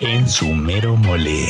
[0.00, 1.46] en su mero mole.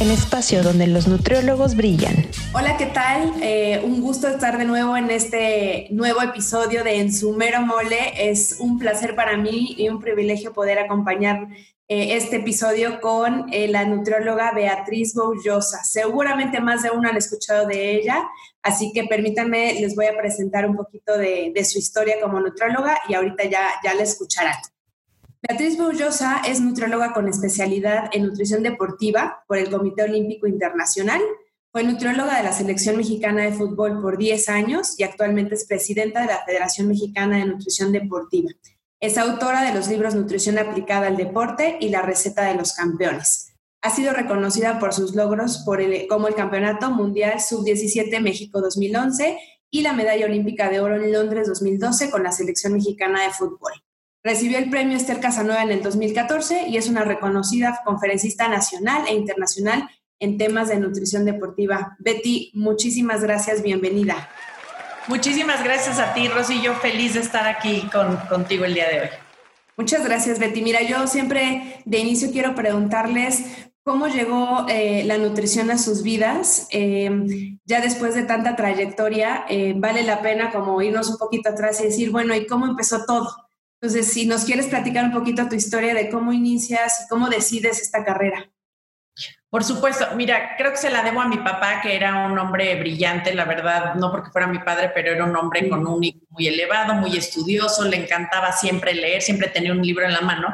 [0.00, 2.26] El espacio donde los nutriólogos brillan.
[2.54, 3.34] Hola, ¿qué tal?
[3.42, 8.30] Eh, un gusto estar de nuevo en este nuevo episodio de En su mero mole.
[8.30, 11.48] Es un placer para mí y un privilegio poder acompañar
[11.88, 15.84] eh, este episodio con eh, la nutrióloga Beatriz Boullosa.
[15.84, 18.26] Seguramente más de uno han escuchado de ella,
[18.62, 22.98] así que permítanme, les voy a presentar un poquito de, de su historia como nutrióloga
[23.08, 24.56] y ahorita ya, ya la escucharán.
[25.48, 31.20] Beatriz Boullosa es nutrióloga con especialidad en nutrición deportiva por el Comité Olímpico Internacional.
[31.70, 36.22] Fue nutrióloga de la Selección Mexicana de Fútbol por 10 años y actualmente es presidenta
[36.22, 38.50] de la Federación Mexicana de Nutrición Deportiva.
[38.98, 43.54] Es autora de los libros Nutrición aplicada al deporte y La receta de los campeones.
[43.82, 45.64] Ha sido reconocida por sus logros
[46.08, 49.38] como el Campeonato Mundial Sub-17 México 2011
[49.70, 53.85] y la Medalla Olímpica de Oro en Londres 2012 con la Selección Mexicana de Fútbol.
[54.26, 59.14] Recibió el premio Esther Casanueva en el 2014 y es una reconocida conferencista nacional e
[59.14, 61.96] internacional en temas de nutrición deportiva.
[62.00, 64.28] Betty, muchísimas gracias, bienvenida.
[65.06, 66.60] Muchísimas gracias a ti, Rosy.
[66.60, 69.08] Yo feliz de estar aquí con, contigo el día de hoy.
[69.76, 70.60] Muchas gracias, Betty.
[70.60, 73.44] Mira, yo siempre de inicio quiero preguntarles
[73.84, 76.66] cómo llegó eh, la nutrición a sus vidas.
[76.72, 81.80] Eh, ya después de tanta trayectoria, eh, vale la pena como irnos un poquito atrás
[81.80, 83.45] y decir, bueno, ¿y cómo empezó todo?
[83.80, 87.80] Entonces, si nos quieres platicar un poquito tu historia de cómo inicias y cómo decides
[87.80, 88.50] esta carrera.
[89.48, 92.78] Por supuesto, mira, creo que se la debo a mi papá, que era un hombre
[92.78, 96.46] brillante, la verdad, no porque fuera mi padre, pero era un hombre con un muy
[96.46, 100.48] elevado, muy estudioso, le encantaba siempre leer, siempre tenía un libro en la mano.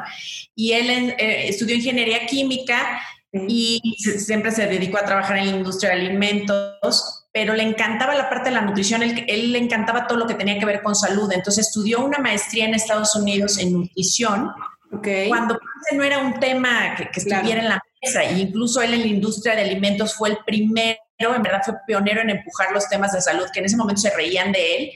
[0.55, 3.01] Y él eh, estudió ingeniería química
[3.33, 8.29] y siempre se dedicó a trabajar en la industria de alimentos pero le encantaba la
[8.29, 10.95] parte de la nutrición, él, él, le encantaba todo lo que tenía que ver con
[10.95, 11.31] salud.
[11.33, 14.51] Entonces estudió una maestría en Estados Unidos en nutrición,
[14.91, 15.29] okay.
[15.29, 15.59] cuando
[15.93, 19.55] no era un tema que, estuviera en la mesa, e incluso él en la industria
[19.55, 23.45] de alimentos fue el primero, en verdad fue pionero en empujar los temas de salud,
[23.51, 24.91] que en ese momento se reían de él,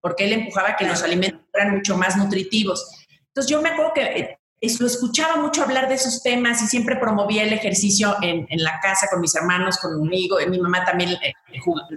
[0.00, 2.88] porque él empujaba que los alimentos fueran mucho más nutritivos.
[3.26, 4.39] Entonces yo me acuerdo que eh,
[4.78, 8.78] lo escuchaba mucho hablar de esos temas y siempre promovía el ejercicio en, en la
[8.80, 11.32] casa con mis hermanos, conmigo, mi mamá también eh,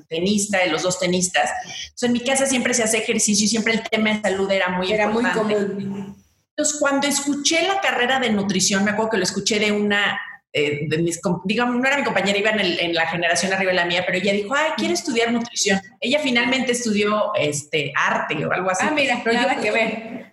[0.07, 1.49] tenista, los dos tenistas.
[1.65, 4.69] Entonces en mi casa siempre se hace ejercicio y siempre el tema de salud era
[4.69, 5.59] muy era importante.
[5.59, 6.23] muy común.
[6.55, 10.17] Entonces cuando escuché la carrera de nutrición, me acuerdo que lo escuché de una
[10.53, 13.71] eh, de mis, digamos, no era mi compañera, iba en, el, en, la generación arriba
[13.71, 15.81] de la mía, pero ella dijo, ay, quiere estudiar nutrición.
[15.99, 18.85] Ella finalmente estudió este, arte o algo así.
[18.87, 20.32] Ah, mira, pero nada que ver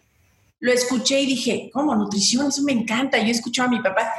[0.60, 1.94] lo escuché y dije, ¿cómo?
[1.94, 3.18] Nutrición, eso me encanta.
[3.18, 4.12] Yo escuchaba a mi papá.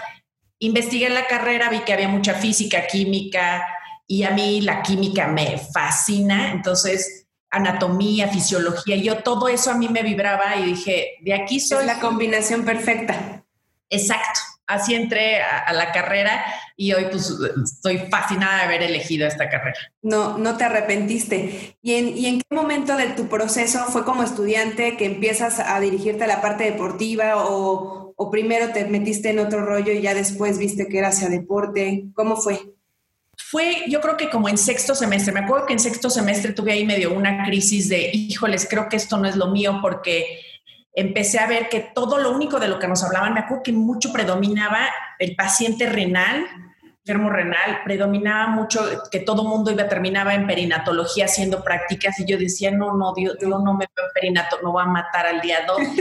[0.60, 3.66] Investigué la carrera, vi que había mucha física, química,
[4.08, 6.52] y a mí la química me fascina.
[6.52, 11.80] Entonces, anatomía, fisiología, yo todo eso a mí me vibraba y dije, de aquí soy.
[11.80, 13.46] Es la combinación perfecta.
[13.90, 14.40] Exacto.
[14.72, 16.44] Así entré a, la carrera
[16.78, 17.34] y hoy pues
[17.64, 19.78] estoy fascinada de haber elegido esta carrera.
[20.02, 21.78] No, no te arrepentiste.
[21.82, 25.80] ¿Y en, ¿Y en qué momento de tu proceso fue como estudiante que empiezas a
[25.80, 30.14] dirigirte a la parte deportiva o, o primero te metiste en otro rollo y ya
[30.14, 32.06] después viste que era hacia deporte?
[32.14, 32.60] ¿Cómo fue?
[33.36, 36.72] Fue, yo creo que como en sexto semestre, me acuerdo que en sexto semestre tuve
[36.72, 40.40] ahí medio una crisis de, híjoles, creo que esto no es lo mío porque
[40.94, 43.74] empecé a ver que todo lo único de lo que nos hablaban, me acuerdo que
[43.74, 46.46] mucho predominaba el paciente renal,
[47.04, 52.38] enfermo renal, predominaba mucho que todo mundo iba terminaba en perinatología haciendo prácticas y yo
[52.38, 55.42] decía, no, no, Dios, yo no me veo en perinato, no va a matar al
[55.42, 55.80] día dos.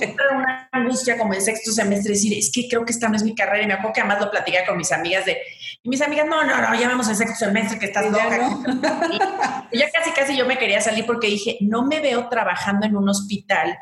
[0.00, 3.22] Era una angustia como en sexto semestre decir, es que creo que esta no es
[3.22, 5.38] mi carrera y me acuerdo que además lo platicaba con mis amigas de,
[5.82, 8.36] y mis amigas, no, no, no, ya vemos el sexto semestre que estás loca.
[8.36, 8.62] No?
[9.72, 12.96] y ya casi, casi yo me quería salir porque dije, no me veo trabajando en
[12.96, 13.78] un hospital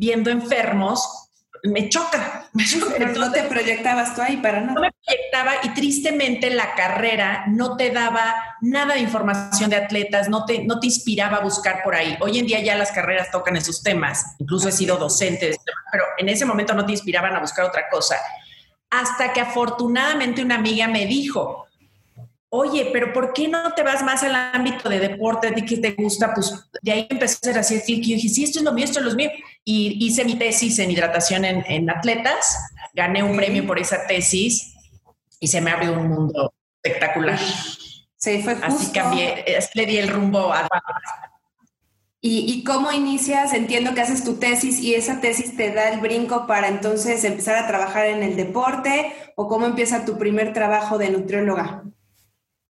[0.00, 1.28] viendo enfermos,
[1.62, 2.48] me choca.
[2.54, 2.94] Me choca.
[2.96, 4.72] Pero no te proyectabas tú ahí para nada.
[4.72, 10.30] No me proyectaba y tristemente la carrera no te daba nada de información de atletas,
[10.30, 12.16] no te, no te inspiraba a buscar por ahí.
[12.20, 15.54] Hoy en día ya las carreras tocan esos temas, incluso he sido docente,
[15.92, 18.16] pero en ese momento no te inspiraban a buscar otra cosa.
[18.88, 21.66] Hasta que afortunadamente una amiga me dijo,
[22.50, 25.92] oye, pero ¿por qué no te vas más al ámbito de deporte, de que te
[25.92, 26.34] gusta?
[26.34, 26.52] Pues
[26.82, 28.84] de ahí empecé a hacer así el clic y dije, sí, esto es lo mío,
[28.84, 29.30] esto es lo mío.
[29.64, 32.58] Y hice mi tesis en hidratación en, atletas,
[32.92, 34.74] gané un premio por esa tesis
[35.38, 36.52] y se me abrió un mundo
[36.82, 37.38] espectacular.
[38.16, 38.66] Sí, fue justo.
[38.66, 39.44] Así cambié,
[39.74, 40.68] le di el rumbo a...
[42.22, 43.54] ¿Y, ¿Y cómo inicias?
[43.54, 47.56] Entiendo que haces tu tesis y esa tesis te da el brinco para entonces empezar
[47.56, 51.84] a trabajar en el deporte o cómo empieza tu primer trabajo de nutrióloga.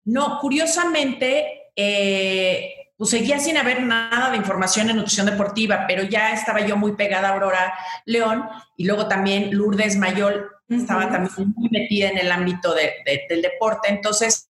[0.09, 6.33] No, curiosamente, eh, pues seguía sin haber nada de información en nutrición deportiva, pero ya
[6.33, 7.75] estaba yo muy pegada a Aurora
[8.07, 13.91] León y luego también Lourdes Mayol estaba también muy metida en el ámbito del deporte,
[13.91, 14.51] entonces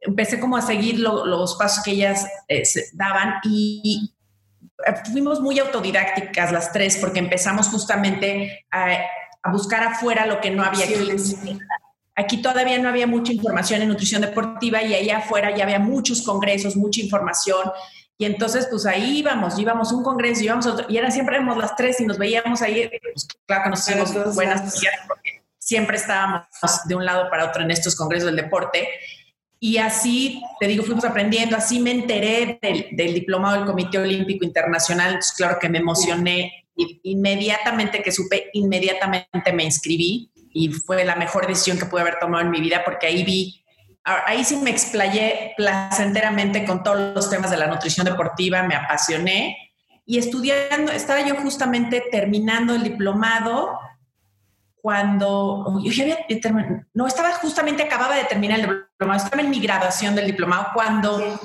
[0.00, 2.62] empecé como a seguir los pasos que ellas eh,
[2.92, 4.12] daban y,
[5.12, 8.98] fuimos muy autodidácticas las tres porque empezamos justamente a,
[9.50, 11.58] buscar afuera lo que no había aquí.
[12.16, 16.22] Aquí todavía no había mucha información en nutrición deportiva y allá afuera ya había muchos
[16.22, 17.72] congresos, mucha información.
[18.16, 21.74] Y entonces, pues ahí íbamos, íbamos un congreso, íbamos otro, y era siempre éramos las
[21.74, 26.46] tres y nos veíamos ahí, pues, claro que nos hicimos buenas porque siempre estábamos
[26.86, 28.88] de un lado para otro en estos congresos del deporte.
[29.58, 35.18] Y así, te digo, fuimos aprendiendo, así me enteré del, diplomado del Comité Olímpico Internacional,
[35.36, 36.66] claro que me emocioné,
[37.02, 42.42] inmediatamente que supe, inmediatamente me inscribí y fue la mejor decisión que pude haber tomado
[42.42, 43.60] en mi vida porque ahí vi
[44.04, 49.56] ahí sí me explayé placenteramente con todos los temas de la nutrición deportiva, me apasioné
[50.06, 53.78] y estudiando, estaba yo justamente terminando el diplomado
[54.76, 56.18] cuando yo ya había
[56.92, 61.40] no estaba justamente acababa de terminar el diplomado, estaba en mi graduación del diplomado cuando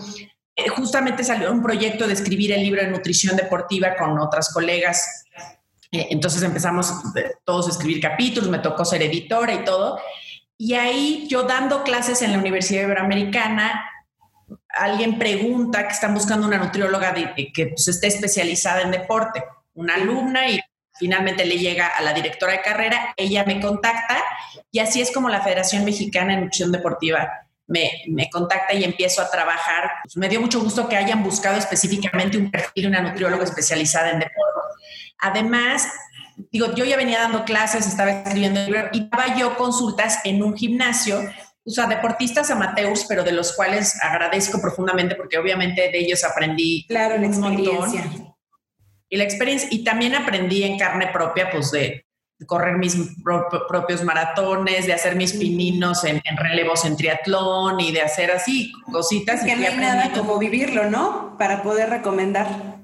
[0.58, 5.24] eh, justamente salió un proyecto de escribir el libro de nutrición deportiva con otras colegas.
[5.92, 10.00] Eh, entonces empezamos eh, todos a escribir capítulos, me tocó ser editora y todo.
[10.58, 13.90] Y ahí yo dando clases en la Universidad Iberoamericana,
[14.70, 19.44] alguien pregunta que están buscando una nutrióloga que pues, esté especializada en deporte,
[19.74, 20.60] una alumna y
[20.98, 24.22] finalmente le llega a la directora de carrera, ella me contacta
[24.70, 27.30] y así es como la Federación Mexicana de Nutrición Deportiva
[27.70, 29.92] me, me contacta y empiezo a trabajar.
[30.04, 34.10] Pues, me dio mucho gusto que hayan buscado específicamente un perfil de una nutrióloga especializada
[34.10, 34.49] en deporte.
[35.20, 35.88] Además,
[36.52, 41.20] digo, yo ya venía dando clases, estaba escribiendo y daba yo consultas en un gimnasio,
[41.66, 46.86] o sea, deportistas amateurs, pero de los cuales agradezco profundamente porque obviamente de ellos aprendí
[46.88, 48.06] claro, la experiencia.
[49.12, 52.06] Y la experiencia, y también aprendí en carne propia, pues de
[52.46, 52.96] correr mis
[53.68, 59.42] propios maratones, de hacer mis pininos en, relevos en triatlón y de hacer así cositas.
[59.42, 61.36] Es que no hay nada como vivirlo, ¿no?
[61.38, 62.79] Para poder recomendar.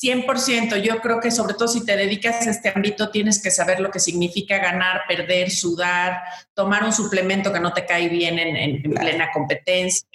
[0.00, 3.80] 100%, yo creo que sobre todo si te dedicas a este ámbito tienes que saber
[3.80, 6.20] lo que significa ganar, perder, sudar,
[6.52, 10.06] tomar un suplemento que no te cae bien en, plena competencia,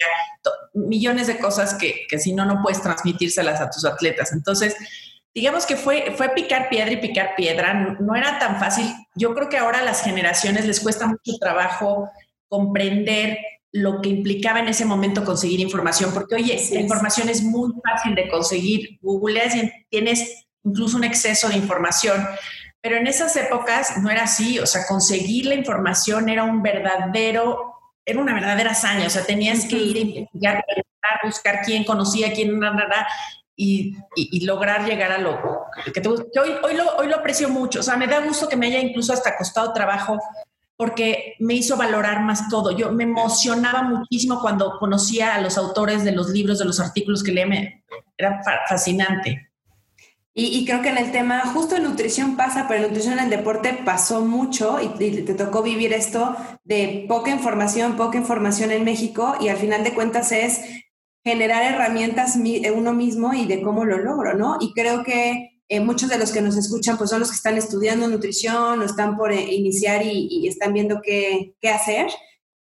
[0.72, 4.32] millones de cosas que, si no, no puedes transmitírselas a tus atletas.
[4.32, 4.76] Entonces,
[5.34, 8.86] digamos que fue, fue picar piedra y picar piedra, no, no era tan fácil.
[9.16, 12.08] Yo creo que ahora a las generaciones les cuesta mucho trabajo
[12.46, 13.38] comprender
[13.72, 18.14] lo que implicaba en ese momento conseguir información, porque oye, la información es muy fácil
[18.14, 22.22] de conseguir, googleas y tienes incluso un exceso de información,
[22.82, 27.74] pero en esas épocas no era así, o sea, conseguir la información era un verdadero,
[28.04, 30.64] era una verdadera hazaña, o sea, tenías que ir a investigar,
[31.24, 32.60] buscar quién conocía, quién,
[33.56, 35.38] y, y, lograr llegar a lo
[35.94, 36.24] que, te, hoy,
[36.62, 39.12] hoy, lo, hoy lo aprecio mucho, o sea, me da gusto que me haya incluso
[39.12, 40.18] hasta costado trabajo
[40.82, 42.76] porque me hizo valorar más todo.
[42.76, 47.22] Yo me emocionaba muchísimo cuando conocía a los autores de los libros, de los artículos
[47.22, 47.84] que leía,
[48.18, 49.52] era fascinante.
[50.34, 53.30] Y, creo que en el tema, justo en nutrición pasa, pero en nutrición en el
[53.30, 54.88] deporte pasó mucho y,
[55.22, 56.34] te tocó vivir esto
[56.64, 60.62] de poca información, poca información en México y al final de cuentas es
[61.22, 62.36] generar herramientas
[62.74, 64.56] uno mismo y de cómo lo logro, ¿no?
[64.60, 67.56] Y creo que eh, muchos de los que nos escuchan pues son los que están
[67.56, 72.08] estudiando nutrición o están por eh, iniciar y, están viendo qué, qué hacer.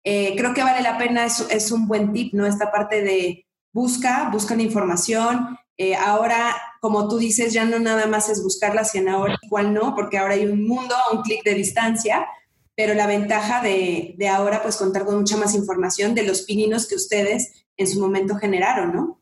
[0.05, 2.45] Eh, creo que vale la pena, es, es, un buen tip, ¿no?
[2.45, 5.57] Esta parte de busca, buscan información.
[5.99, 10.17] ahora, como tú dices, ya no nada más es buscarla, sino ahora igual no, porque
[10.17, 12.25] ahora hay un mundo a un clic de distancia,
[12.77, 16.87] pero la ventaja de, de ahora, pues contar con mucha más información de los pininos
[16.87, 19.20] que ustedes en su momento generaron, ¿no?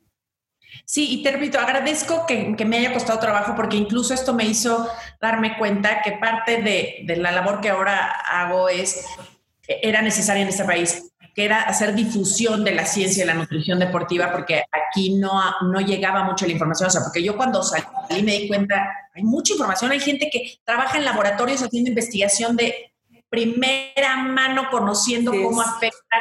[0.86, 4.90] Sí, y te repito, agradezco que, me haya costado trabajo porque incluso esto me hizo
[5.22, 9.06] darme cuenta que parte de, la labor que ahora hago es,
[9.68, 13.80] era necesaria en este país, que era hacer difusión de la ciencia y la nutrición
[13.80, 16.88] deportiva, porque aquí no, no llegaba mucho la información.
[16.88, 20.60] O sea, porque yo cuando salí me di cuenta, hay mucha información, hay gente que
[20.64, 22.94] trabaja en laboratorios haciendo investigación de
[23.30, 26.18] primera mano, conociendo cómo afecta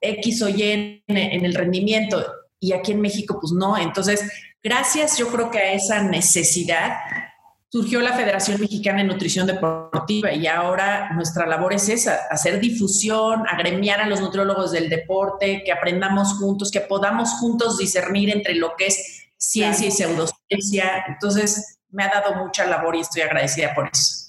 [0.00, 2.22] X o Y en el rendimiento
[2.62, 3.76] y aquí en México pues no.
[3.76, 4.22] Entonces,
[4.62, 6.96] gracias yo creo que a esa necesidad
[7.68, 13.44] surgió la Federación Mexicana de Nutrición Deportiva y ahora nuestra labor es esa, hacer difusión,
[13.48, 18.76] agremiar a los nutriólogos del deporte, que aprendamos juntos, que podamos juntos discernir entre lo
[18.76, 21.04] que es ciencia y pseudociencia.
[21.08, 24.21] Entonces, me ha dado mucha labor y estoy agradecida por eso.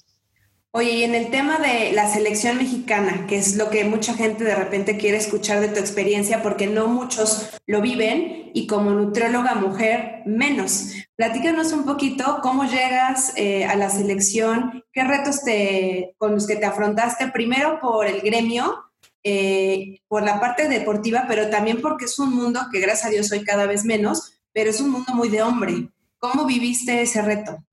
[0.76, 4.44] Oye, y en el tema de la selección mexicana, que es lo que mucha gente
[4.44, 9.54] de repente quiere escuchar de tu experiencia, porque no muchos lo viven y como nutrióloga
[9.54, 10.90] mujer menos.
[11.16, 16.56] Platícanos un poquito cómo llegas eh, a la selección, qué retos te, con los que
[16.56, 18.84] te afrontaste, primero por el gremio,
[19.24, 23.28] eh, por la parte deportiva, pero también porque es un mundo que gracias a Dios
[23.28, 25.90] soy cada vez menos, pero es un mundo muy de hombre.
[26.18, 27.64] ¿Cómo viviste ese reto?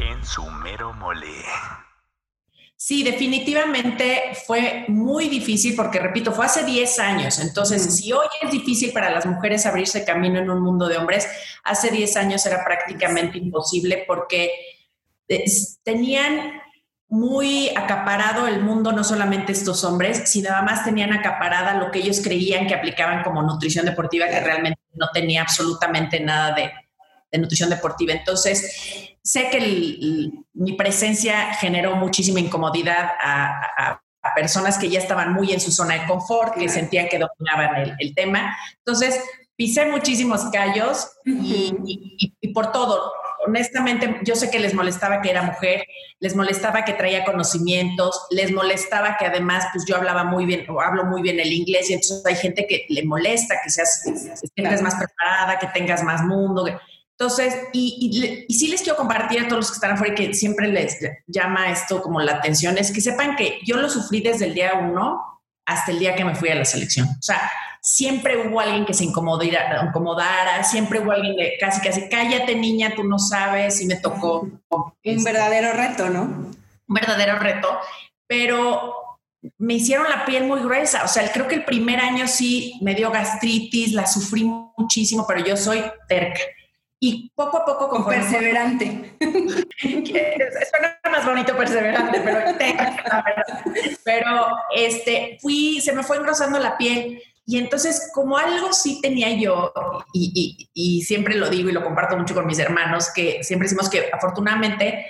[0.00, 1.44] En su mero mole.
[2.74, 7.38] Sí, definitivamente fue muy difícil porque, repito, fue hace 10 años.
[7.38, 11.28] Entonces, si hoy es difícil para las mujeres abrirse camino en un mundo de hombres,
[11.64, 14.50] hace 10 años era prácticamente imposible porque
[15.28, 15.44] eh,
[15.82, 16.62] tenían
[17.08, 22.22] muy acaparado el mundo, no solamente estos hombres, sino además tenían acaparada lo que ellos
[22.22, 26.72] creían que aplicaban como nutrición deportiva, que realmente no tenía absolutamente nada de,
[27.30, 28.14] de nutrición deportiva.
[28.14, 34.00] Entonces, sé que mi presencia generó muchísima incomodidad a,
[34.36, 38.14] personas que ya estaban muy en su zona de confort, que sentían que dominaban el,
[38.14, 38.54] tema.
[38.84, 39.18] Entonces,
[39.56, 43.12] pisé muchísimos callos y, por todo.
[43.46, 45.86] Honestamente, yo sé que les molestaba que era mujer,
[46.20, 50.82] les molestaba que traía conocimientos, les molestaba que además, pues yo hablaba muy bien o
[50.82, 54.10] hablo muy bien el inglés y entonces hay gente que le molesta que seas, que
[54.12, 56.66] estés más preparada, que tengas más mundo.
[57.20, 60.32] Entonces, y, y, sí les quiero compartir a todos los que están afuera y que
[60.32, 64.46] siempre les llama esto como la atención, es que sepan que yo lo sufrí desde
[64.46, 67.06] el día uno hasta el día que me fui a la selección.
[67.06, 67.50] O sea,
[67.82, 72.94] siempre hubo alguien que se incomodara, incomodara siempre hubo alguien que casi, casi, cállate niña,
[72.96, 74.48] tú no sabes, y me tocó.
[74.70, 76.22] Un este, verdadero reto, ¿no?
[76.22, 76.54] Un
[76.88, 77.68] verdadero reto,
[78.26, 78.94] pero
[79.58, 81.04] me hicieron la piel muy gruesa.
[81.04, 85.44] O sea, creo que el primer año sí me dio gastritis, la sufrí muchísimo, pero
[85.44, 86.40] yo soy terca
[87.02, 89.16] y poco a poco con perseverante.
[89.80, 92.40] Suena más bonito perseverante, pero
[94.04, 97.22] Pero este, fui, se me fue engrosando la piel.
[97.46, 99.72] Y entonces, como algo sí tenía yo,
[100.12, 103.66] y, y, y siempre lo digo y lo comparto mucho con mis hermanos, que siempre
[103.66, 105.04] decimos que afortunadamente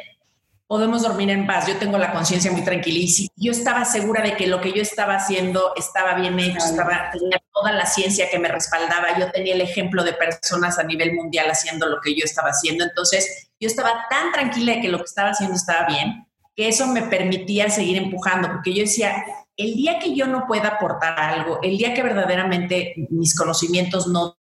[0.70, 1.66] podemos dormir en paz.
[1.66, 4.80] Yo tengo la conciencia muy tranquila y yo estaba segura de que lo que yo
[4.80, 9.54] estaba haciendo estaba bien hecho, estaba, tenía toda la ciencia que me respaldaba, yo tenía
[9.54, 12.84] el ejemplo de personas a nivel mundial haciendo lo que yo estaba haciendo.
[12.84, 16.86] Entonces, yo estaba tan tranquila de que lo que estaba haciendo estaba bien, que eso
[16.86, 19.24] me permitía seguir empujando, porque yo decía,
[19.56, 24.38] el día que yo no pueda aportar algo, el día que verdaderamente mis conocimientos no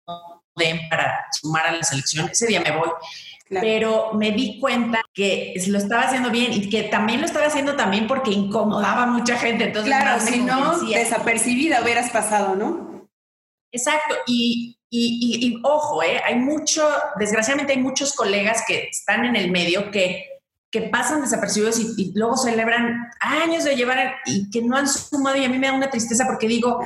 [0.56, 2.90] den para sumar a la selección, ese día me voy
[3.50, 7.76] pero me di cuenta que lo estaba haciendo bien y que también lo estaba haciendo
[7.76, 9.66] también porque incomodaba a mucha gente.
[9.66, 13.10] Entonces, claro, si no, desapercibida hubieras pasado, ¿no?
[13.72, 16.22] Exacto, y, y, y, ojo, ¿eh?
[16.26, 16.88] hay mucho,
[17.20, 20.26] desgraciadamente hay muchos colegas que están en el medio que,
[20.72, 25.38] que pasan desapercibidos y, y luego celebran años de llevar y que no han sumado
[25.38, 26.80] y a mí me da una tristeza porque digo,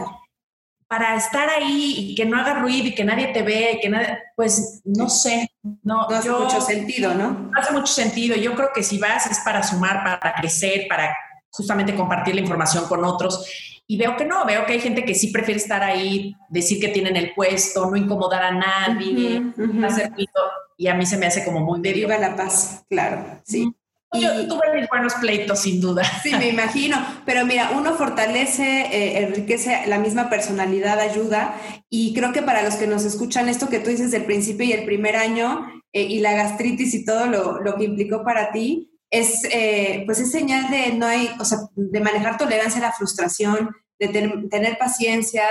[0.94, 4.20] para estar ahí y que no haga ruido y que nadie te ve, que nadie,
[4.36, 5.50] pues no sé,
[5.82, 7.32] no, hace mucho sentido, ¿no?
[7.32, 8.36] No hace mucho sentido.
[8.36, 11.12] Yo creo que si vas es para sumar, para crecer, para
[11.50, 13.44] justamente compartir la información con otros.
[13.88, 16.90] Y veo que no, veo que hay gente que sí prefiere estar ahí, decir que
[16.90, 19.42] tienen el puesto, no incomodar a nadie,
[19.84, 20.44] hacer ruido.
[20.78, 23.74] Y a mí se me hace como muy de Viva la paz, claro, sí.
[24.14, 26.04] Yo tuve mis buenos pleitos, sin duda.
[26.22, 26.98] Sí, me imagino.
[27.26, 31.56] Pero mira, uno fortalece, eh, enriquece la misma personalidad, ayuda.
[31.90, 34.74] Y creo que para los que nos escuchan, esto que tú dices del principio y
[34.74, 38.90] el primer año, eh, y la gastritis y todo lo, lo que implicó para ti,
[39.10, 42.94] es, eh, pues es señal de no hay, o sea, de manejar tolerancia a la
[42.94, 45.44] frustración, de tener paciencia,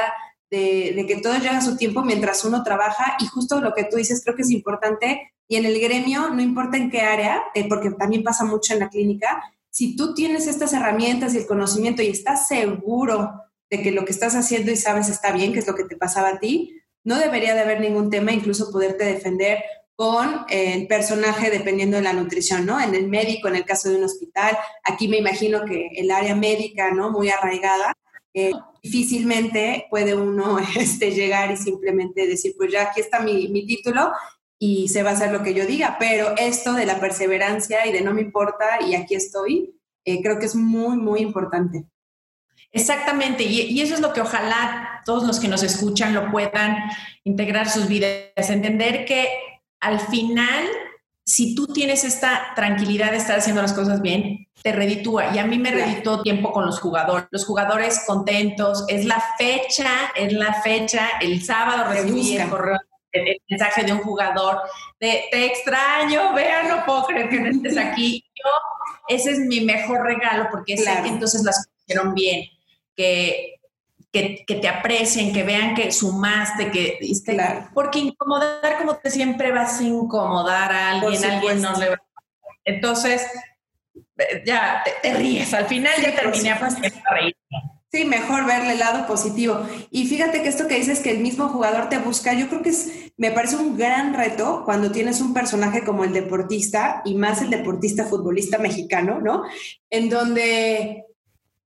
[0.52, 3.16] de, que todo llega a su tiempo mientras uno trabaja.
[3.20, 6.42] Y justo lo que tú dices, creo que es importante y en el gremio, no
[6.42, 10.46] importa en qué área, eh, porque también pasa mucho en la clínica, si tú tienes
[10.46, 13.32] estas herramientas y el conocimiento y estás seguro
[13.70, 15.96] de que lo que estás haciendo y sabes está bien, que es lo que te
[15.96, 19.62] pasaba a ti, no debería de haber ningún tema, incluso poderte defender
[19.96, 22.80] con el personaje dependiendo de la nutrición, ¿no?
[22.80, 26.34] En el médico, en el caso de un hospital, aquí me imagino que el área
[26.34, 27.10] médica, ¿no?
[27.10, 27.94] Muy arraigada,
[28.34, 33.66] eh, difícilmente puede uno este, llegar y simplemente decir, pues ya aquí está mi, mi
[33.66, 34.12] título
[34.58, 37.92] y se va a hacer lo que yo diga, pero esto de la perseverancia y
[37.92, 39.74] de no me importa y aquí estoy,
[40.04, 41.84] eh, creo que es muy, muy importante.
[42.70, 46.76] Exactamente, y, eso es lo que ojalá todos los que nos escuchan lo puedan
[47.24, 49.28] integrar sus vidas, entender que
[49.80, 50.64] al final,
[51.24, 55.34] si tú tienes esta tranquilidad de estar haciendo las cosas bien, te reditúa.
[55.34, 60.12] Y a mí me reditó tiempo con los jugadores, los jugadores contentos, es la fecha,
[60.14, 62.78] es la fecha, el sábado recibí el correo
[63.12, 64.60] el, mensaje de un jugador
[64.98, 68.24] de te extraño, vean, no puedo creer que no estés aquí.
[68.34, 68.50] Yo
[69.08, 72.46] ese es mi mejor regalo porque sé que entonces las hicieron bien,
[72.96, 73.56] que,
[74.10, 77.36] que, te aprecien, que vean que sumaste, que diste.
[77.74, 82.02] Porque incomodar como te siempre vas a incomodar a alguien, alguien no le va
[82.64, 83.38] Entonces, eh,
[84.44, 86.70] ya te, ríes, al final ya terminé a
[87.14, 87.36] reír.
[87.92, 89.66] Sí, mejor verle el lado positivo.
[89.90, 92.70] Y fíjate que esto que dices que el mismo jugador te busca, yo creo que
[92.70, 97.42] es, me parece un gran reto cuando tienes un personaje como el deportista y más
[97.42, 99.42] el deportista futbolista mexicano, ¿no?
[99.90, 101.04] En donde,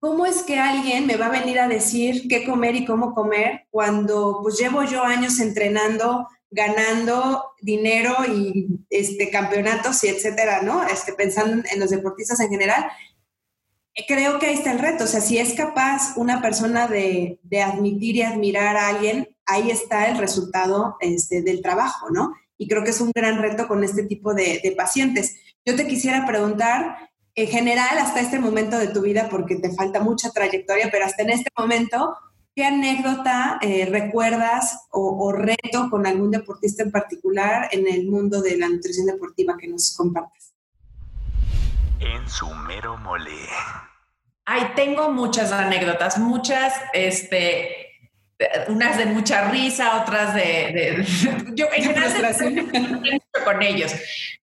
[0.00, 3.68] ¿cómo es que alguien me va a venir a decir qué comer y cómo comer
[3.70, 10.86] cuando pues llevo yo años entrenando, ganando dinero y este, campeonatos y etcétera, ¿no?
[10.86, 12.86] Este, pensando en los deportistas en general
[14.06, 15.04] creo que ahí está el reto.
[15.04, 20.08] O sea, si es capaz una persona de, admitir y admirar a alguien, ahí está
[20.08, 22.34] el resultado este, del trabajo, ¿no?
[22.58, 25.36] Y creo que es un gran reto con este tipo de, pacientes.
[25.64, 30.00] Yo te quisiera preguntar, en general, hasta este momento de tu vida, porque te falta
[30.00, 32.14] mucha trayectoria, pero hasta en este momento,
[32.56, 38.40] ¿qué anécdota eh, recuerdas o, o, reto con algún deportista en particular en el mundo
[38.40, 40.54] de la nutrición deportiva que nos compartas?
[42.00, 43.46] En su mero mole.
[44.46, 47.88] Ay, tengo muchas anécdotas, muchas, este,
[48.68, 51.04] unas de mucha risa, otras de,
[51.54, 53.92] yo en general con ellos,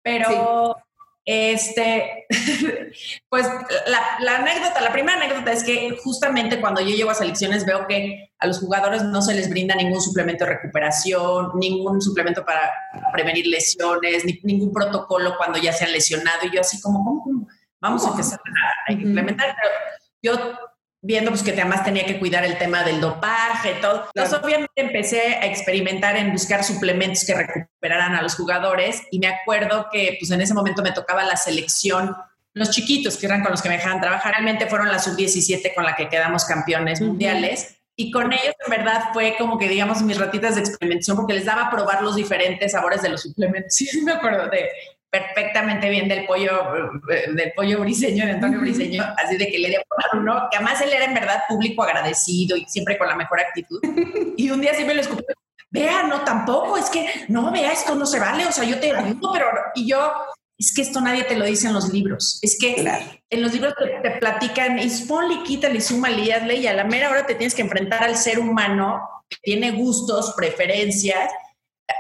[0.03, 0.77] pero
[1.25, 2.27] este,
[3.29, 3.47] pues
[3.87, 8.31] la, anécdota, la primera anécdota es que justamente cuando yo llego a selecciones veo que
[8.39, 12.71] a los jugadores no se les brinda ningún suplemento de recuperación, ningún suplemento para
[13.13, 17.47] prevenir lesiones, ningún protocolo cuando ya se han lesionado y yo así como, ¿cómo?
[17.83, 18.41] vamos a empezar
[18.87, 19.55] a, implementar.
[19.61, 19.75] Pero
[20.23, 20.59] yo
[21.03, 24.07] viendo pues que además tenía que cuidar el tema del dopaje, todo.
[24.15, 29.27] Entonces obviamente empecé a experimentar en buscar suplementos que recuperaran a los jugadores y me
[29.27, 32.17] acuerdo que pues en ese momento me tocaba la selección
[32.55, 35.85] los chiquitos que eran con los que me dejaban trabajar, realmente fueron la sub-17 con
[35.85, 37.79] la que quedamos campeones mundiales.
[37.95, 41.45] Y con ellos, en verdad, fue como que, digamos, mis ratitas de experimentación, porque les
[41.45, 43.75] daba a probar los diferentes sabores de los suplementos.
[43.77, 44.69] Sí, me acuerdo de
[45.13, 46.75] perfectamente bien del pollo,
[47.11, 50.57] eh, del pollo briseño, de Antonio Briseño, así de que le dio por uno, que
[50.57, 53.79] además él era en verdad público agradecido y siempre con la mejor actitud.
[54.35, 55.27] Y un día sí me lo escupió,
[55.71, 58.91] vea, no, tampoco, es que, no, vea, esto no se vale, o sea, yo te
[58.97, 60.11] ayudo, pero, y yo,
[60.59, 62.83] es que esto nadie te lo dice en los libros, es que
[63.29, 67.11] en los libros te, platican, y ponle, quítale, súmale y hazle, y a la mera
[67.11, 71.31] hora te tienes que enfrentar al ser humano que tiene gustos, preferencias,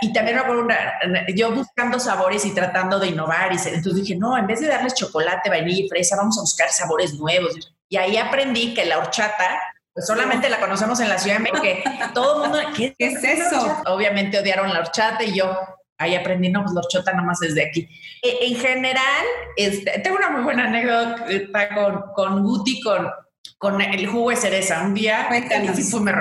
[0.01, 0.39] y también
[1.35, 4.95] yo buscando sabores y tratando de innovar, y entonces dije, no, en vez de darles
[4.95, 7.75] chocolate, vainilla y fresa, vamos a buscar sabores nuevos.
[7.89, 9.61] Y ahí aprendí que la horchata,
[9.93, 13.23] pues solamente la conocemos en la Ciudad de México, que todo el mundo, ¿qué, es
[13.23, 13.83] eso?
[13.87, 15.57] Obviamente odiaron la horchata y yo
[15.99, 17.89] ahí aprendí, no, pues la horchata nomás es de aquí.
[18.23, 19.25] E, en general,
[19.57, 23.09] este, tengo una muy buena anécdota con, con Guti, con,
[23.59, 24.83] con el jugo de cereza.
[24.83, 25.41] Un día, fue
[26.01, 26.13] me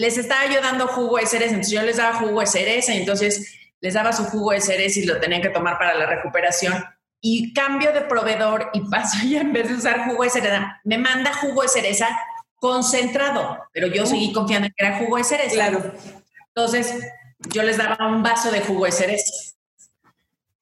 [0.00, 3.00] les estaba yo dando jugo de cereza, entonces yo les daba jugo de cereza y
[3.00, 6.82] entonces les daba su jugo de cereza y lo tenían que tomar para la recuperación.
[7.20, 10.96] Y cambio de proveedor y paso ya en vez de usar jugo de cereza, me
[10.96, 12.08] manda jugo de cereza
[12.54, 15.54] concentrado, pero yo seguí confiando en que era jugo de cereza.
[15.54, 15.92] Claro.
[16.48, 16.94] Entonces
[17.50, 19.49] yo les daba un vaso de jugo de cereza.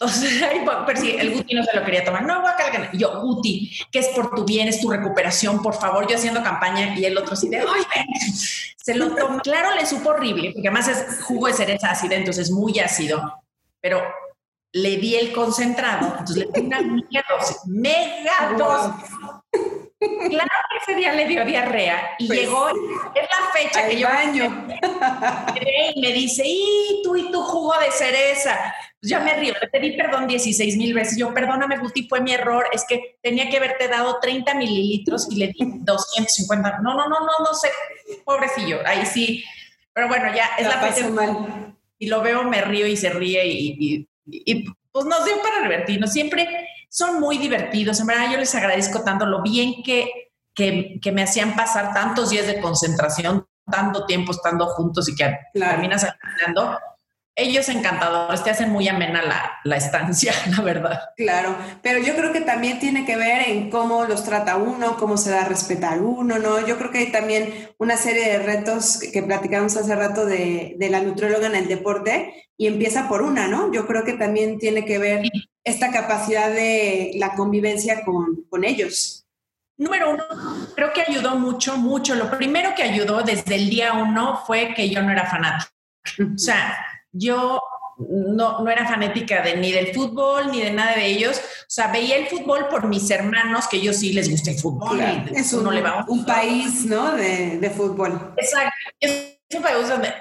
[0.00, 0.44] Entonces,
[0.86, 2.24] pero sí, el Guti no se lo quería tomar.
[2.24, 2.90] No, guacala.
[2.92, 6.06] Yo, Guti, que es por tu bien, es tu recuperación, por favor.
[6.06, 8.04] Yo haciendo campaña y el otro sí de, ay,
[8.76, 9.40] se lo tomó.
[9.40, 13.42] Claro, le supo horrible, porque además es jugo de cereza ácida, entonces es muy ácido.
[13.80, 14.02] Pero
[14.72, 19.87] le di el concentrado, entonces le di una mega dosis, mega dosis.
[20.00, 24.06] Claro que ese día le dio diarrea y pues, llegó, es la fecha que yo
[24.06, 24.66] baño.
[25.94, 28.74] y me dice, y tú y tu jugo de cereza.
[29.00, 31.18] Pues yo me río, le pedí perdón 16 mil veces.
[31.18, 32.66] Yo, perdóname, Guti, fue mi error.
[32.72, 36.78] Es que tenía que haberte dado 30 mililitros y le di 250.
[36.78, 37.70] No, no, no, no, no sé.
[38.24, 39.44] Pobrecillo, ahí sí.
[39.92, 41.08] Pero bueno, ya es la, fecha.
[41.98, 46.12] Y lo veo, me río y se ríe y, y, pues nos dio para revertirnos.
[46.12, 48.00] Siempre son muy divertidos.
[48.00, 52.30] En verdad, yo les agradezco tanto lo bien que, que, que me hacían pasar tantos
[52.30, 56.78] días de concentración, tanto tiempo estando juntos y que terminas hablando
[57.38, 59.22] ellos encantadores, te hacen muy amena
[59.64, 61.00] la, estancia, la verdad.
[61.16, 65.16] Claro, pero yo creo que también tiene que ver en cómo los trata uno, cómo
[65.16, 66.66] se da a respetar uno, ¿no?
[66.66, 71.00] Yo creo que hay también una serie de retos que platicamos hace rato de, la
[71.00, 73.72] nutrióloga en el deporte y empieza por una, ¿no?
[73.72, 75.22] Yo creo que también tiene que ver
[75.62, 79.26] esta capacidad de la convivencia con, con ellos.
[79.76, 80.24] Número uno,
[80.74, 82.16] creo que ayudó mucho, mucho.
[82.16, 85.70] Lo primero que ayudó desde el día uno fue que yo no era fanático.
[86.34, 86.76] O sea,
[87.12, 87.60] yo
[87.98, 91.38] no, no era fanática de ni del fútbol ni de nada de ellos.
[91.38, 95.00] O sea, veía el fútbol por mis hermanos, que ellos sí les gusta el fútbol.
[95.34, 97.12] es un, un país, ¿no?
[97.12, 98.34] De, de fútbol.
[98.36, 98.74] Exacto.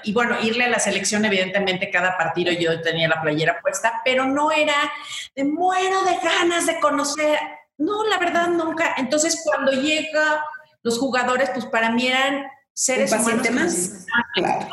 [0.03, 4.25] y bueno, irle a la selección, evidentemente, cada partido yo tenía la playera puesta, pero
[4.25, 4.91] no era
[5.35, 7.37] de muero de ganas de conocer.
[7.77, 8.95] No, la verdad, nunca.
[8.97, 10.43] Entonces, cuando llega
[10.81, 13.51] los jugadores, pues para mí eran seres humanos.
[13.51, 14.05] más?
[14.33, 14.67] Claro.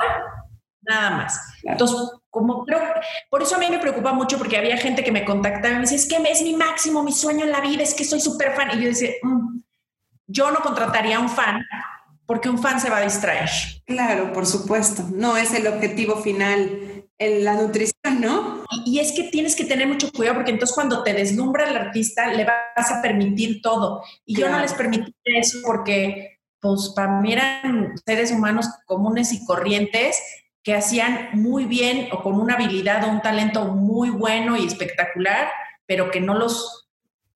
[0.87, 1.41] Nada más.
[1.63, 1.97] Entonces,
[2.31, 2.81] como creo,
[3.31, 5.81] por eso a mí me preocupa mucho porque había gente que me contactaba y me
[5.83, 8.55] decía, es que es mi máximo, mi sueño en la vida, es que soy súper
[8.55, 8.77] fan.
[8.79, 9.61] Y yo decía, mm,
[10.27, 11.65] yo no contrataría a un fan
[12.27, 13.49] porque un fan se va a distraer.
[13.87, 15.05] Claro, por supuesto.
[15.13, 18.65] No es el objetivo final en la nutrición, ¿no?
[18.85, 22.33] Y, es que tienes que tener mucho cuidado porque entonces cuando te deslumbra el artista
[22.33, 24.03] le vas a permitir todo.
[24.25, 29.45] Y yo no les permití eso porque, pues, para mí eran seres humanos comunes y
[29.45, 30.19] corrientes
[30.65, 35.51] que hacían muy bien o con una habilidad o un talento muy bueno y espectacular,
[35.87, 36.81] pero que no los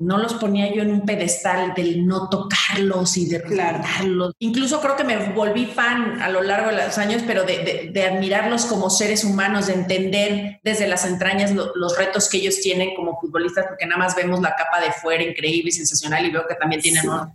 [0.00, 4.32] no los ponía yo en un pedestal del no tocarlos y de respetarlos.
[4.38, 8.66] Incluso creo que me volví fan a lo largo de los años, pero de, admirarlos
[8.66, 13.66] como seres humanos, de entender desde las entrañas los retos que ellos tienen como futbolistas,
[13.66, 16.80] porque nada más vemos la capa de fuera increíble y sensacional y veo que también
[16.80, 17.08] tienen...
[17.08, 17.34] O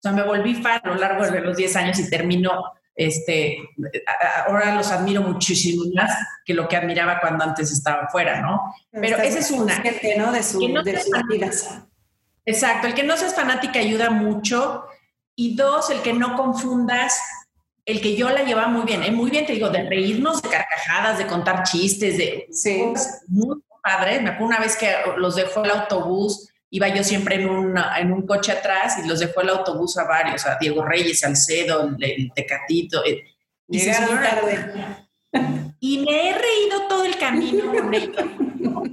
[0.00, 2.62] sea, me volví fan a lo largo de los 10 años y terminó
[2.96, 3.58] este,
[4.46, 6.10] ahora los admiro muchísimo más
[6.44, 8.74] que lo que admiraba cuando antes estaba fuera, ¿no?
[8.90, 9.76] Pero esa es una.
[10.16, 10.32] ¿no?
[10.32, 10.58] De, su,
[12.46, 14.86] Exacto, el que no seas fanática ayuda mucho.
[15.34, 17.20] Y dos, el que no confundas
[17.86, 19.12] el que yo la llevaba muy bien, ¿eh?
[19.12, 22.82] muy bien, te digo, de reírnos, de carcajadas, de contar chistes, de sí.
[23.28, 24.20] muy padre.
[24.20, 28.26] Me acuerdo una vez que los dejó el autobús iba yo siempre en, en un
[28.26, 33.04] coche atrás y los dejó el autobús a varios, a Diego Reyes, Salcedo, el, Tecatito.
[33.04, 33.24] Eh,
[33.68, 35.04] Llegaron tarde.
[35.78, 38.16] Y me he reído todo el camino con ellos.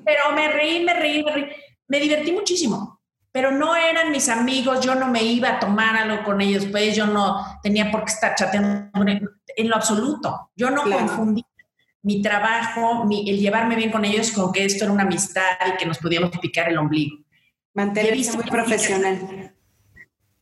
[0.03, 1.45] Pero me reí, me reí, me reí.
[1.87, 3.01] Me divertí muchísimo.
[3.31, 6.95] Pero no eran mis amigos, yo no me iba a tomar algo con ellos, pues
[6.95, 8.91] yo no tenía por qué estar chateando
[9.55, 10.51] en lo absoluto.
[10.55, 11.43] Yo no confundí
[12.03, 15.77] mi trabajo, mi, el llevarme bien con ellos con que esto era una amistad y
[15.77, 17.22] que nos podíamos picar el ombligo.
[17.73, 19.53] Mantenerse muy profesional.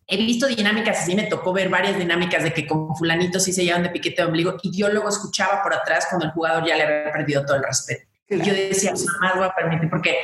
[0.07, 3.63] He visto dinámicas así, me tocó ver varias dinámicas de que con fulanito sí se
[3.63, 6.75] llevan de piquete de ombligo y yo luego escuchaba por atrás cuando el jugador ya
[6.75, 8.07] le había perdido todo el respeto.
[8.27, 10.15] Y yo decía, jamás voy a permitir, porque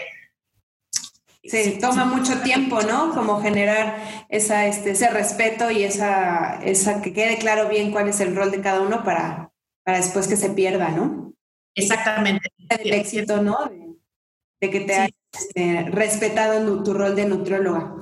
[1.47, 3.13] Sí, toma mucho tiempo, ¿no?
[3.13, 8.19] Como generar esa, este, ese respeto y esa, esa, que quede claro bien cuál es
[8.19, 11.33] el rol de cada uno para, para después que se pierda, ¿no?
[11.73, 12.51] Exactamente.
[12.67, 13.71] El éxito, ¿no?
[14.59, 17.95] De, que te este, respetado tu rol de nutrióloga.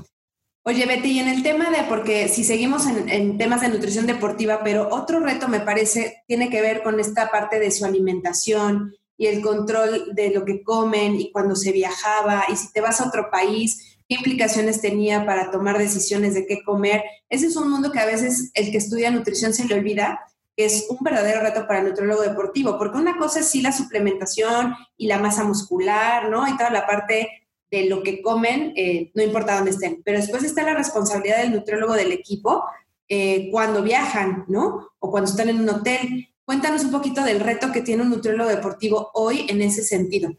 [0.68, 4.62] Oye, Betty, y en el tema de, porque si seguimos en, temas de nutrición deportiva,
[4.64, 9.28] pero otro reto me parece tiene que ver con esta parte de su alimentación y
[9.28, 13.08] el control de lo que comen y cuando se viajaba y si te vas a
[13.08, 17.04] otro país, qué implicaciones tenía para tomar decisiones de qué comer.
[17.30, 20.20] Ese es un mundo que a veces el que estudia nutrición se le olvida
[20.56, 24.74] es un verdadero reto para el nutriólogo deportivo, porque una cosa es sí la suplementación
[24.98, 26.48] y la masa muscular, ¿no?
[26.48, 30.44] Y toda la parte de lo que comen, eh, no importa dónde estén, pero después
[30.44, 32.64] está la responsabilidad del nutriólogo del equipo
[33.10, 34.92] eh, cuando viajan, ¿no?
[35.00, 36.30] O cuando están en un hotel.
[36.46, 40.32] Cuéntanos un poquito del reto que tiene un nutriólogo deportivo hoy en ese sentido.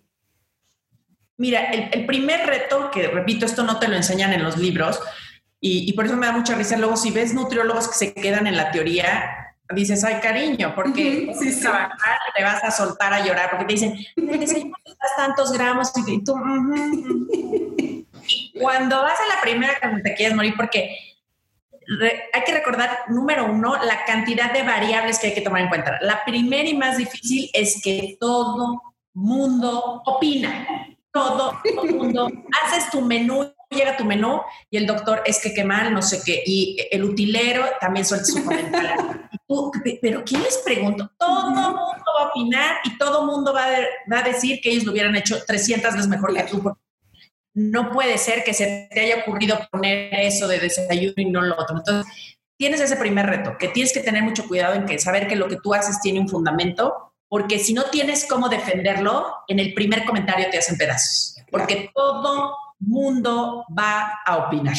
[1.36, 5.00] Mira, el, primer reto, que repito, esto no te lo enseñan en los libros,
[5.60, 6.78] y, y, por eso me da mucha risa.
[6.78, 11.60] Luego, si ves nutriólogos que se quedan en la teoría, dices, ay, cariño, porque si
[11.60, 14.06] trabajar te vas a soltar a llorar, porque te dicen,
[15.16, 16.34] tantos gramos y tú,
[18.60, 20.96] cuando vas a la primera te quieres morir, porque
[22.32, 25.98] hay que recordar, número uno, la cantidad de variables que hay que tomar en cuenta.
[26.00, 28.82] La primera y más difícil es que todo
[29.14, 30.66] mundo opina.
[31.12, 32.30] Todo, mundo,
[32.62, 36.20] haces tu menú llega tu menú y el doctor es que qué mal, no sé
[36.24, 39.28] qué, y el utilero también suelta su comentario.
[40.00, 41.10] pero ¿quién les pregunto?
[41.18, 45.16] Todo mundo va a opinar y todo mundo va a, decir que ellos lo hubieran
[45.16, 46.76] hecho 300 veces mejor que tú.
[47.54, 51.54] No puede ser que se te haya ocurrido poner eso de desayuno y no lo
[51.58, 51.78] otro.
[51.78, 52.12] Entonces,
[52.58, 55.48] tienes ese primer reto, que tienes que tener mucho cuidado en que saber que lo
[55.48, 60.04] que tú haces tiene un fundamento, porque si no tienes cómo defenderlo, en el primer
[60.04, 61.36] comentario te hacen pedazos.
[61.50, 64.76] Porque todo mundo va a opinar.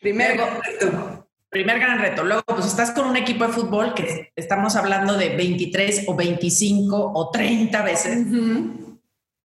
[0.00, 1.28] Primer reto.
[1.48, 2.24] Primer gran reto.
[2.24, 7.12] Luego, pues estás con un equipo de fútbol que estamos hablando de 23 o 25
[7.14, 8.26] o 30 veces.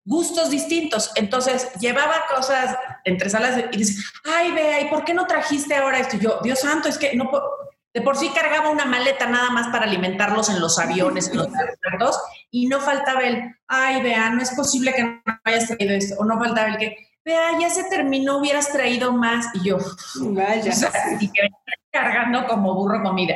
[0.06, 1.12] Gustos distintos.
[1.15, 6.00] Entonces, llevaba cosas entre salas y dices, ay, vea, ¿y por qué no trajiste ahora
[6.00, 6.17] esto?
[6.17, 7.66] yo, Dios santo, es que no puedo.
[7.98, 11.48] De por sí cargaba una maleta nada más para alimentarlos en los aviones, en los
[11.48, 16.14] aeropuertos, Y no faltaba el, ay, vea, no es posible que no hayas traído esto.
[16.20, 19.48] O no faltaba el que, vea, ya se terminó, hubieras traído más.
[19.56, 19.80] Y yo,
[20.26, 20.72] vaya.
[21.20, 21.50] y que
[21.90, 23.34] cargando como burro comida.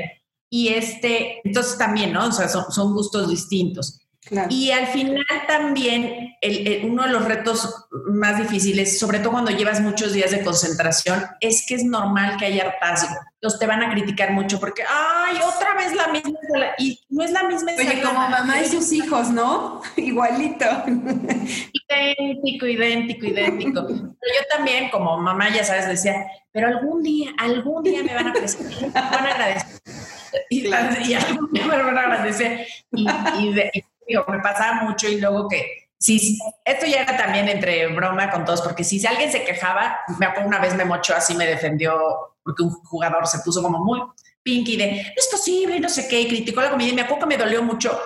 [0.47, 2.28] Y este, entonces también, ¿no?
[2.28, 4.00] O sea, son, son gustos distintos.
[4.49, 6.37] Y al final también
[6.83, 11.65] uno de los retos más difíciles, sobre todo cuando llevas muchos días de concentración, es
[11.67, 13.15] que es normal que haya hartazgo.
[13.41, 16.39] Los te van a criticar mucho porque, ay, otra vez la misma
[16.77, 17.71] y no es la misma.
[17.77, 19.81] Oye, como mamá y sus hijos, ¿no?
[19.97, 20.65] Igualito.
[21.89, 23.85] Idéntico, idéntico, idéntico.
[23.87, 28.27] Pero yo también, como mamá, ya sabes, decía, pero algún día, algún día me van
[28.27, 29.81] a presentar, me van a agradecer.
[30.49, 32.67] Y, algún día me van a agradecer.
[32.93, 33.07] y,
[33.39, 33.83] y
[34.28, 38.62] me pasaba mucho y luego que, sí, esto ya era también entre broma con todos,
[38.62, 42.63] porque si alguien se quejaba, me acuerdo una vez me mochó así, me defendió porque
[42.63, 44.02] un jugador se puso como muy
[44.43, 47.28] pinky de, no es posible, no sé qué, y criticó la comida y me acuerdo
[47.28, 48.00] que me dolió mucho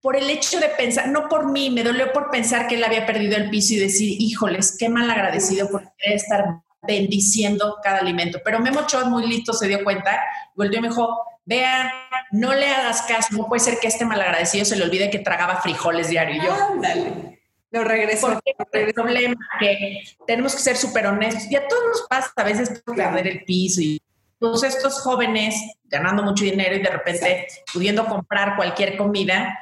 [0.00, 3.06] por el hecho de pensar, no por mí, me dolió por pensar que él había
[3.06, 8.40] perdido el piso y decir, híjoles, qué mal agradecido por estar bendiciendo cada alimento.
[8.44, 10.20] Pero Memo Ochoa muy listo se dio cuenta,
[10.54, 11.92] volvió y me dijo, vea,
[12.32, 15.60] no le hagas caso, no puede ser que este malagradecido se le olvide que tragaba
[15.60, 16.42] frijoles diario.
[16.42, 17.36] Y yo, Ándale.
[17.70, 18.28] Lo regresó.
[18.28, 21.50] Porque el problema que tenemos que ser súper honestos.
[21.50, 24.00] Y a todos nos pasa a veces perder el piso y
[24.38, 29.58] todos estos jóvenes ganando mucho dinero y de repente pudiendo comprar cualquier comida,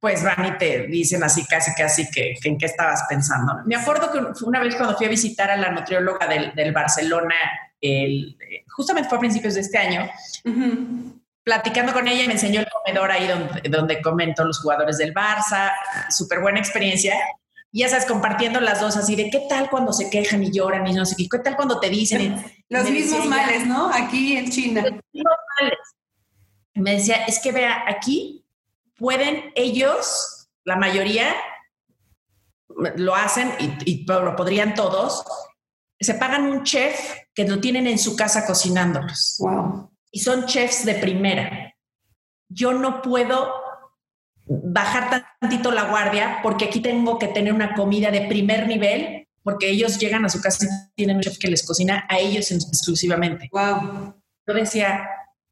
[0.00, 3.52] pues van y te dicen así casi casi que, que en qué estabas pensando.
[3.66, 7.34] Me acuerdo que una vez cuando fui a visitar a la nutrióloga del, del Barcelona,
[7.80, 8.36] el,
[8.68, 10.08] justamente fue a principios de este año,
[11.42, 15.72] platicando con ella me enseñó el comedor ahí donde, donde comen los jugadores del Barça,
[16.08, 17.14] súper buena experiencia.
[17.72, 20.86] Y ya sabes, compartiendo las dos así de qué tal cuando se quejan y lloran
[20.88, 22.42] y no sé qué, qué tal cuando te dicen.
[22.68, 23.92] los mismos males, ¿no?
[23.92, 24.82] Aquí en China.
[24.82, 25.78] Los mismos males.
[26.74, 28.39] Me decía, es que vea, aquí
[29.00, 31.34] pueden ellos, la mayoría,
[32.68, 35.24] lo hacen y, y lo podrían todos,
[35.98, 39.38] se pagan un chef que lo tienen en su casa cocinándolos.
[39.40, 41.74] Wow y son chefs de primera.
[42.48, 43.52] Yo no puedo
[44.46, 49.70] bajar tantito la guardia porque aquí tengo que tener una comida de primer nivel porque
[49.70, 53.48] ellos llegan a su casa y tienen un chef que les cocina a ellos exclusivamente.
[53.52, 54.14] Wow.
[54.46, 55.08] Yo decía,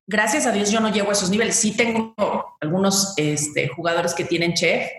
[0.08, 1.54] gracias a Dios yo no llego a esos niveles.
[1.54, 2.14] Sí tengo
[2.60, 4.90] algunos este, jugadores que tienen chef,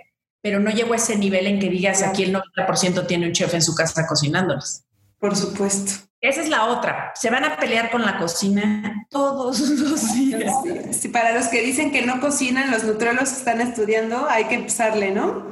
[0.41, 3.54] pero no llego a ese nivel en que digas aquí el 90% tiene un chef
[3.54, 4.86] en su casa cocinándoles.
[5.19, 6.08] Por supuesto.
[6.22, 7.12] Esa es la otra.
[7.15, 10.54] Se van a pelear con la cocina todos los días.
[10.91, 15.12] Sí, para los que dicen que no cocinan, los nutriólogos están estudiando, hay que empezarle,
[15.12, 15.48] ¿no?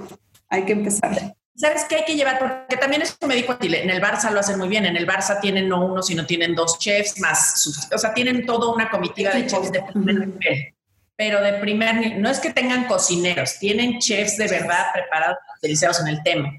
[0.49, 1.36] Hay que empezarle.
[1.57, 2.37] ¿Sabes qué hay que llevar?
[2.37, 4.85] Porque también eso me dijo En el Barça lo hacen muy bien.
[4.85, 7.89] En el Barça tienen no uno, sino tienen dos chefs más.
[7.91, 10.75] o sea, tienen toda una comitiva de chefs de primer nivel.
[11.15, 12.21] Pero de primer nivel.
[12.21, 16.53] No es que tengan cocineros, tienen chefs de verdad preparados, utilizados en el tema.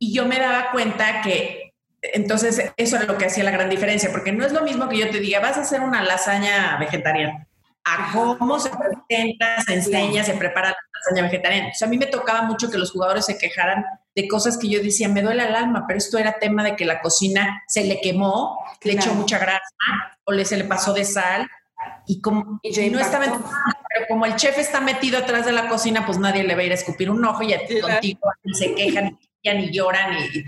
[0.00, 1.72] Y yo me daba cuenta que
[2.12, 4.98] entonces, eso era lo que hacía la gran diferencia, porque no es lo mismo que
[4.98, 7.46] yo te diga, vas a hacer una lasaña vegetariana.
[7.84, 11.68] A cómo se presenta, se enseña, se prepara la lasaña vegetariana.
[11.68, 14.68] O sea, a mí me tocaba mucho que los jugadores se quejaran de cosas que
[14.68, 17.84] yo decía, me duele el alma, pero esto era tema de que la cocina se
[17.84, 19.60] le quemó, le echó mucha grasa
[20.24, 21.48] o le, se le pasó de sal.
[22.06, 26.04] Y como y no estaba pero como el chef está metido atrás de la cocina,
[26.04, 28.54] pues nadie le va a ir a escupir un ojo y a ti contigo y
[28.54, 30.44] se quejan y lloran y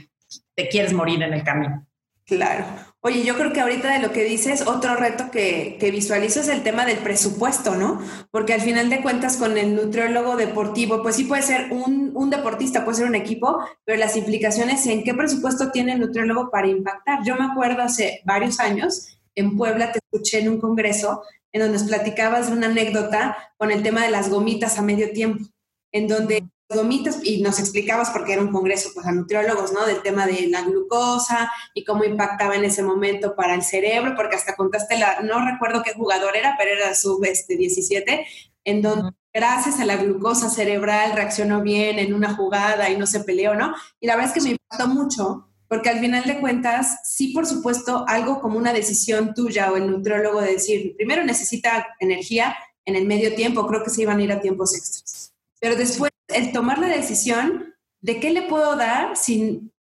[0.55, 1.87] te quieres morir en el camino.
[2.24, 2.64] Claro.
[3.07, 6.49] Oye, yo creo que ahorita de lo que dices, otro reto que, que, visualizo es
[6.49, 8.01] el tema del presupuesto, ¿no?
[8.33, 12.31] Porque al final de cuentas con el nutriólogo deportivo, pues sí puede ser un, un,
[12.31, 16.66] deportista, puede ser un equipo, pero las implicaciones en qué presupuesto tiene el nutriólogo para
[16.66, 17.21] impactar.
[17.25, 21.79] Yo me acuerdo hace varios años, en Puebla te escuché en un congreso en donde
[21.87, 25.45] platicabas de una anécdota con el tema de las gomitas a medio tiempo,
[25.92, 29.87] en donde gomitas y nos explicabas porque era un congreso pues a nutriólogos, ¿no?
[29.87, 34.37] Del tema de la glucosa y cómo impactaba en ese momento para el cerebro, porque
[34.37, 38.26] hasta contaste la, no recuerdo qué jugador era, pero era sub este 17,
[38.64, 43.20] en donde gracias a la glucosa cerebral reaccionó bien en una jugada y no se
[43.20, 43.74] peleó, ¿no?
[44.00, 47.44] Y la verdad es que me impactó mucho porque al final de cuentas, sí, por
[47.44, 52.94] supuesto, algo como una decisión tuya o el nutriólogo de decir, primero necesita energía en
[52.94, 55.35] el medio tiempo, creo que se iban a ir a tiempos extras.
[55.61, 59.72] Pero después el tomar la decisión de qué le puedo dar sin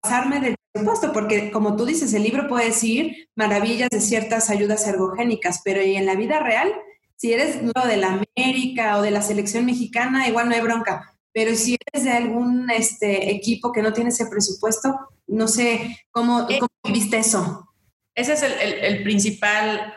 [0.00, 4.86] pasarme del presupuesto, porque como tú dices, el libro puede decir maravillas de ciertas ayudas
[4.86, 6.72] ergogénicas, pero y en la vida real,
[7.16, 11.18] si eres de la América o de la selección mexicana, igual no hay bronca.
[11.32, 16.48] Pero si eres de algún este, equipo que no tiene ese presupuesto, no sé cómo,
[16.48, 17.68] eh, viste eso.
[18.14, 19.94] Ese es el, principal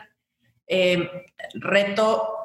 [0.66, 1.08] eh,
[1.54, 2.43] reto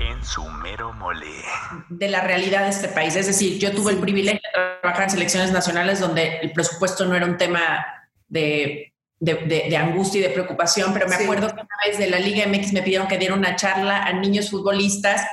[0.00, 1.44] En su mero mole.
[1.90, 3.16] De la realidad de este país.
[3.16, 7.14] Es decir, yo tuve el privilegio de trabajar en selecciones nacionales donde el presupuesto no
[7.14, 7.84] era un tema
[8.26, 12.46] de, de, angustia y de preocupación, pero me acuerdo que una vez de la Liga
[12.46, 15.26] MX me pidieron que diera una charla a niños futbolistas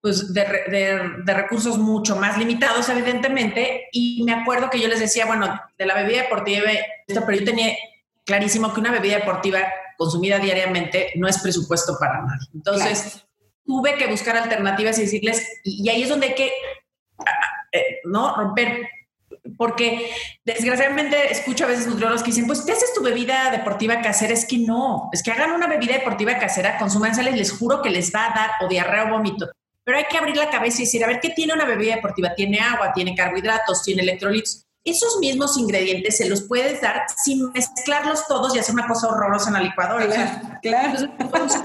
[0.00, 0.44] pues de,
[1.24, 5.84] de, recursos mucho más limitados, evidentemente, y me acuerdo que yo les decía, bueno, de
[5.84, 6.70] la bebida deportiva,
[7.06, 7.74] pero yo tenía
[8.24, 9.60] clarísimo que una bebida deportiva
[9.98, 12.48] consumida diariamente no es presupuesto para nadie.
[12.54, 13.26] Entonces,
[13.70, 16.46] tuve que buscar alternativas y decirles, y, ahí es donde hay que,
[17.72, 18.34] eh, ¿no?
[18.34, 18.88] Romper
[19.56, 20.10] porque
[20.44, 24.44] desgraciadamente escucho a veces nutriólogos que dicen, pues te haces tu bebida deportiva casera, es
[24.44, 28.26] que no, es que hagan una bebida deportiva casera, consúmansela les juro que les va
[28.26, 29.48] a dar o diarrea o vómito.
[29.84, 32.34] Pero hay que abrir la cabeza y decir, a ver, ¿qué tiene una bebida deportiva?
[32.34, 34.66] Tiene agua, tiene carbohidratos, tiene electrolitos.
[34.84, 39.48] Esos mismos ingredientes se los puedes dar sin mezclarlos todos y hacer una cosa horrorosa
[39.48, 40.06] en la licuadora.
[40.06, 41.12] Claro, claro.
[41.18, 41.62] Entonces,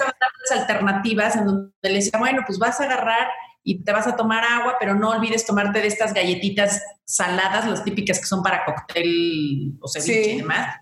[0.52, 3.28] alternativas en donde le decía, bueno, pues vas a agarrar
[3.64, 7.84] y te vas a tomar agua, pero no olvides tomarte de estas galletitas saladas, las
[7.84, 10.78] típicas que son para cóctel o ceviche y demás.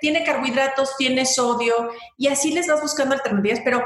[0.00, 3.84] Tiene carbohidratos, tiene sodio y así les vas buscando alternativas, pero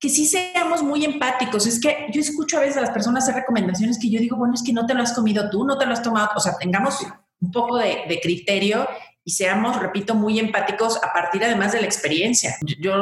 [0.00, 1.66] que sí seamos muy empáticos.
[1.66, 4.54] Es que yo escucho a veces a las personas hacer recomendaciones que yo digo, bueno,
[4.54, 6.56] es que no te lo has comido tú, no te lo has tomado, o sea,
[6.58, 7.04] tengamos
[7.40, 8.88] un poco de, de criterio
[9.24, 12.56] y seamos, repito, muy empáticos a partir además de la experiencia.
[12.80, 12.92] Yo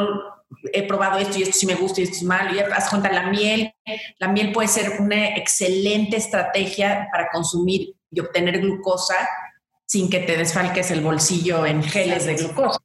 [0.72, 2.54] he probado esto y esto sí me gusta y esto es malo.
[2.54, 3.72] Y haz cuenta, la miel,
[4.18, 9.14] la miel puede ser una excelente estrategia para consumir y obtener glucosa
[9.86, 12.80] sin que te desfalques el bolsillo en geles de glucosa.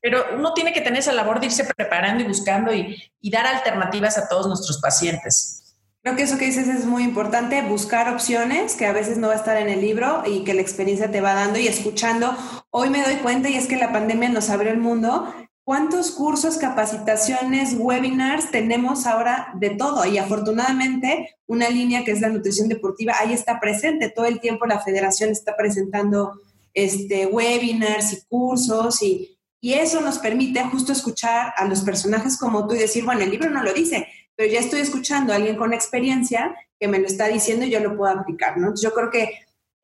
[0.00, 3.46] Pero uno tiene que tener esa labor de irse preparando y buscando y, y dar
[3.46, 5.76] alternativas a todos nuestros pacientes.
[6.02, 9.34] Creo que eso que dices es muy importante, buscar opciones que a veces no va
[9.34, 12.34] a estar en el libro y que la experiencia te va dando y escuchando.
[12.70, 15.32] Hoy me doy cuenta y es que la pandemia nos abrió el mundo
[15.70, 20.04] ¿Cuántos cursos, capacitaciones, webinars tenemos ahora de todo?
[20.04, 24.10] Y afortunadamente una línea que es la nutrición deportiva ahí está presente.
[24.10, 26.40] Todo el tiempo la federación está presentando
[26.74, 32.66] este, webinars y cursos y, y eso nos permite justo escuchar a los personajes como
[32.66, 35.54] tú y decir, bueno, el libro no lo dice, pero ya estoy escuchando a alguien
[35.54, 38.74] con experiencia que me lo está diciendo y yo lo puedo aplicar, ¿no?
[38.74, 39.22] yo creo que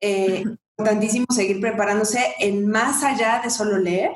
[0.01, 4.11] eh, es importantísimo seguir preparándose en más allá de solo leer,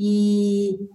[0.00, 0.90] y,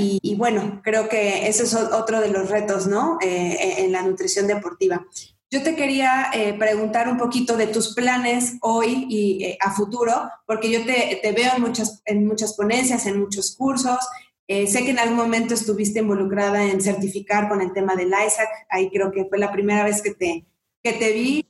[0.00, 3.18] y, bueno, creo que ese es otro de los retos, ¿no?
[3.20, 5.04] Eh, en la nutrición deportiva.
[5.50, 10.30] Yo te quería eh, preguntar un poquito de tus planes hoy y eh, a futuro,
[10.46, 13.98] porque yo te, te, veo en muchas, en muchas ponencias, en muchos cursos.
[14.46, 18.48] sé que en algún momento estuviste involucrada en certificar con el tema del ISAC.
[18.70, 20.46] Ahí creo que fue la primera vez que te,
[20.80, 21.44] que te vi.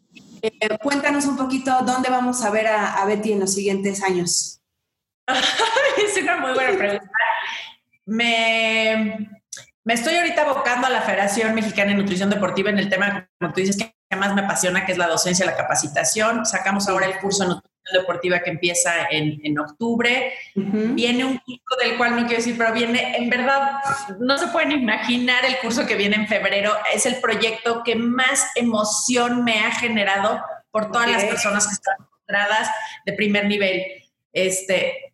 [0.83, 4.58] cuéntanos un poquito dónde vamos a ver a, a Betty en los siguientes años.
[5.99, 7.11] es una muy buena pregunta.
[8.07, 9.29] Me,
[9.85, 13.53] me estoy ahorita abocando a la Federación Mexicana de Nutrición Deportiva en el tema, como
[13.53, 16.47] tú dices, que más me apasiona, que es la docencia, la capacitación.
[16.47, 20.33] Sacamos ahora el curso de nutrición deportiva que empieza en, en octubre.
[20.55, 23.73] Viene un curso del cual no quiero decir, pero viene, en verdad,
[24.19, 26.75] no se pueden imaginar el curso que viene en febrero.
[26.93, 31.97] Es el proyecto que más emoción me ha generado por todas las personas que están
[31.99, 32.71] encontradas
[33.05, 33.83] de primer nivel.
[34.33, 35.08] Este,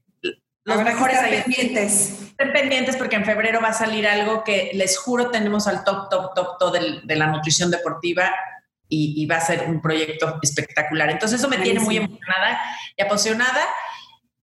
[0.65, 2.21] los mejores pendientes.
[2.31, 6.09] Estén pendientes porque en febrero va a salir algo que les juro tenemos al top,
[6.09, 8.35] top, top, top de, la nutrición deportiva
[8.89, 11.11] y, va a ser un proyecto espectacular.
[11.11, 12.61] Entonces eso me tiene muy emocionada
[12.97, 13.67] y apasionada.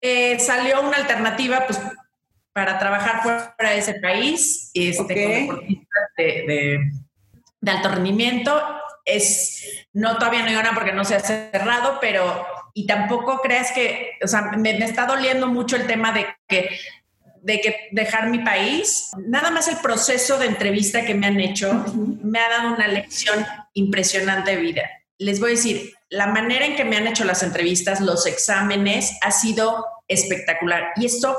[0.01, 1.81] Eh, salió una alternativa pues,
[2.53, 6.79] para trabajar fuera de ese país este, con deportistas de,
[7.61, 8.63] de, alto rendimiento.
[9.05, 13.71] Es, no todavía no hay una porque no se ha cerrado, pero y tampoco creas
[13.73, 16.69] que, o sea, me, está doliendo mucho el tema de que
[17.41, 19.11] de que dejar mi país.
[19.19, 23.45] Nada más el proceso de entrevista que me han hecho me ha dado una lección
[23.75, 24.83] impresionante de vida.
[25.19, 29.19] Les voy a decir, la manera en que me han hecho las entrevistas, los exámenes,
[29.21, 30.93] ha sido espectacular.
[30.97, 31.37] Y esto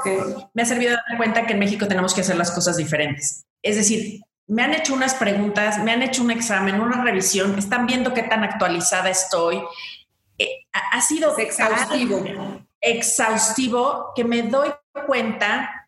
[0.53, 3.45] me ha servido de dar cuenta que en México tenemos que hacer las cosas diferentes.
[3.63, 7.87] Es decir, me han hecho unas preguntas, me han hecho un examen, una revisión, están
[7.87, 9.59] viendo qué tan actualizada estoy,
[10.37, 12.23] eh, ha sido exhaustivo.
[12.81, 14.69] exhaustivo que me doy
[15.07, 15.87] cuenta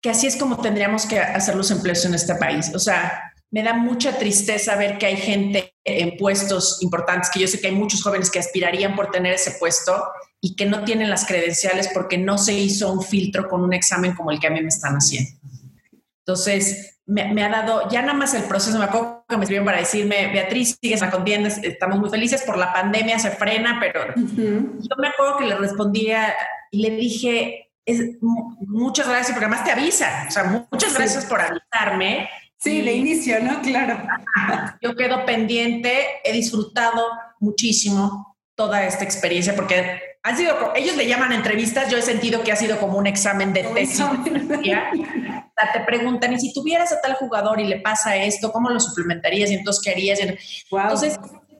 [0.00, 2.72] que así es como tendríamos que hacer los empleos en este país.
[2.74, 7.48] O sea, me da mucha tristeza ver que hay gente en puestos importantes, que yo
[7.48, 10.04] sé que hay muchos jóvenes que aspirarían por tener ese puesto
[10.40, 14.14] y que no tienen las credenciales porque no se hizo un filtro con un examen
[14.14, 15.30] como el que a mí me están haciendo.
[16.20, 19.78] Entonces, me, ha dado, ya nada más el proceso, me acuerdo que me escribieron para
[19.78, 24.96] decirme, Beatriz, sigues a contienda, estamos muy felices, por la pandemia se frena, pero yo
[24.98, 26.34] me acuerdo que le respondía
[26.70, 31.40] y le dije, es, muchas gracias, porque además te avisa, o sea, muchas gracias por
[31.40, 32.28] avisarme,
[32.60, 33.62] Sí, de inicio, ¿no?
[33.62, 34.02] Claro.
[34.82, 37.06] Yo quedo pendiente, he disfrutado
[37.38, 42.50] muchísimo toda esta experiencia porque han sido, ellos le llaman entrevistas, yo he sentido que
[42.50, 44.04] ha sido como un examen de tesis.
[45.72, 49.50] te preguntan, y si tuvieras a tal jugador y le pasa esto, ¿cómo lo suplementarías?
[49.50, 50.20] Y entonces, ¿qué harías?
[50.20, 51.18] Entonces,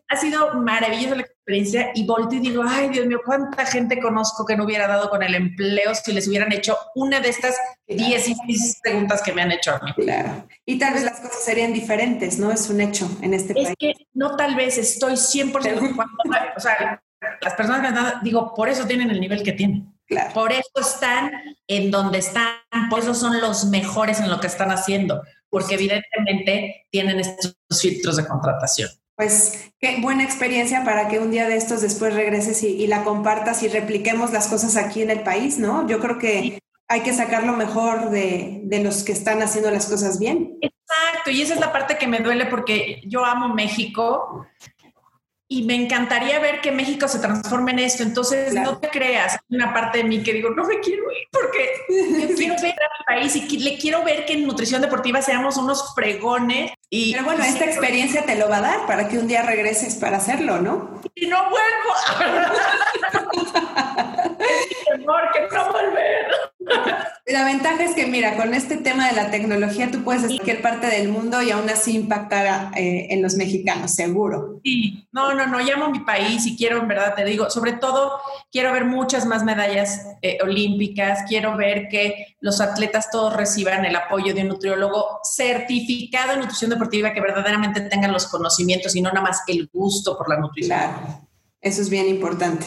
[0.09, 4.47] ha sido maravillosa la experiencia y volteo y digo, ay Dios mío, cuánta gente conozco
[4.47, 8.81] que no hubiera dado con el empleo si les hubieran hecho una de estas 10
[8.83, 9.93] preguntas que me han hecho a mí.
[9.95, 10.47] Claro.
[10.65, 12.51] Y tal vez las cosas serían diferentes, ¿no?
[12.51, 13.69] Es un hecho en este país.
[13.69, 17.03] Es que no tal vez, estoy 100% o sea,
[17.43, 19.93] las personas que han digo, por eso tienen el nivel que tienen.
[20.09, 20.33] Claro.
[20.33, 21.31] Por eso están
[21.67, 22.57] en donde están,
[22.91, 28.17] por eso son los mejores en lo que están haciendo, porque evidentemente tienen estos filtros
[28.17, 32.87] de contratación pues qué buena experiencia para que un día de estos después regreses y,
[32.87, 35.89] la compartas y repliquemos las cosas aquí en el país, ¿no?
[35.89, 39.87] Yo creo que hay que sacar lo mejor de, de, los que están haciendo las
[39.87, 40.57] cosas bien.
[40.61, 44.47] Exacto, y esa es la parte que me duele porque yo amo México
[45.51, 48.03] y me encantaría ver que México se transforme en esto.
[48.03, 52.29] Entonces, no te creas, una parte de mí que digo, no me quiero ir porque
[52.29, 55.57] yo quiero ver a mi país y le quiero ver que en nutrición deportiva seamos
[55.57, 56.73] unos fregones.
[56.91, 59.95] Y, Pero bueno, esta experiencia te lo va a dar para que un día regreses
[59.97, 61.01] para hacerlo, ¿no?
[61.15, 61.59] Y no vuelvo.
[64.91, 66.27] temor que no volver.
[67.27, 70.39] La ventaja es que, mira, con este tema de la tecnología tú puedes estar en
[70.39, 74.61] cualquier parte del mundo y aún así impactar eh, en los mexicanos, seguro.
[74.65, 77.73] Sí, no, no, no, llamo a mi país y quiero, en verdad, te digo, sobre
[77.73, 78.13] todo
[78.51, 83.97] quiero ver muchas más medallas eh, olímpicas, quiero ver que los atletas todos reciban el
[83.97, 89.11] apoyo de un nutriólogo certificado en nutrición deportiva que verdaderamente tengan los conocimientos y no
[89.11, 90.79] nada más el gusto por la nutrición.
[90.79, 91.29] Claro,
[91.61, 92.67] eso es bien importante.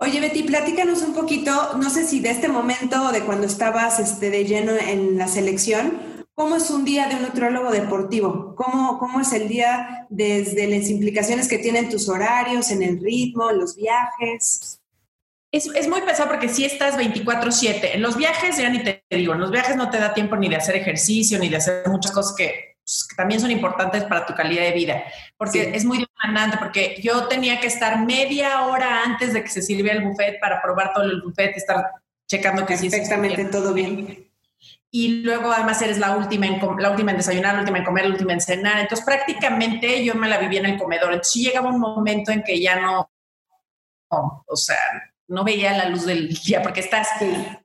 [0.00, 3.98] Oye, Betty, platícanos un poquito, no sé si de este momento o de cuando estabas
[3.98, 8.54] este, de lleno en la selección, ¿cómo es un día de un nutriólogo deportivo?
[8.54, 13.50] ¿Cómo, ¿Cómo es el día desde las implicaciones que tienen tus horarios, en el ritmo,
[13.50, 14.80] en los viajes?
[15.50, 17.94] Es, es, muy pesado porque si estás 24/7.
[17.94, 20.48] En los viajes, ya ni te digo, en los viajes no te da tiempo ni
[20.48, 22.67] de hacer ejercicio, ni de hacer muchas cosas que
[23.18, 25.02] también son importantes para tu calidad de vida,
[25.36, 29.60] porque es muy demandante, porque yo tenía que estar media hora antes de que se
[29.60, 31.90] sirviera el buffet para probar todo el buffet, estar
[32.28, 34.30] checando que sí Perfectamente todo bien.
[34.92, 38.04] Y luego además eres la última, en, la última en desayunar, la última en comer,
[38.04, 38.78] la última en cenar.
[38.78, 41.12] Entonces prácticamente yo me la vivía en el comedor.
[41.12, 43.10] Entonces llegaba un momento en que ya no,
[44.10, 44.78] o sea,
[45.28, 47.08] no veía la luz del día porque estás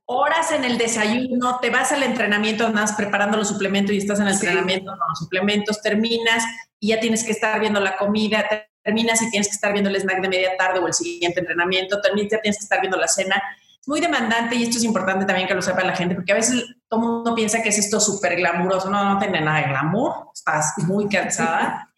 [0.05, 4.28] horas en el desayuno, te vas al entrenamiento, andas preparando los suplementos y estás en
[4.28, 6.43] el entrenamiento con los suplementos, terminas
[6.80, 8.45] y ya tienes que estar viendo la comida,
[8.84, 12.01] terminas y tienes que estar viendo el snack de media tarde o el siguiente entrenamiento,
[12.01, 13.41] terminas ya tienes que estar viendo la cena.
[13.80, 16.36] Es muy demandante y esto es importante también que lo sepa la gente porque a
[16.36, 19.68] veces todo el mundo piensa que es esto súper glamuroso, no, no tiene nada de
[19.70, 21.92] glamour, estás muy cansada.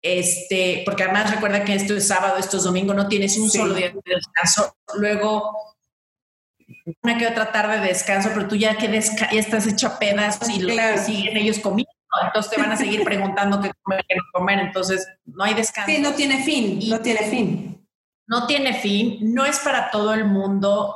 [0.00, 3.74] Este, porque además recuerda que esto es sábado, esto es domingo, no tienes un solo
[3.74, 4.76] día de descanso.
[4.96, 5.52] Luego,
[7.02, 10.48] una que otra tarde de descanso, pero tú ya que ya estás hecho a pedazos
[10.48, 10.60] y
[11.04, 11.90] siguen ellos comiendo.
[12.24, 14.58] Entonces te van a seguir preguntando qué comer, qué comer.
[14.60, 15.90] Entonces no hay descanso.
[15.90, 17.86] Sí, no tiene fin, no tiene fin.
[18.26, 20.94] No tiene fin, no es para todo el mundo.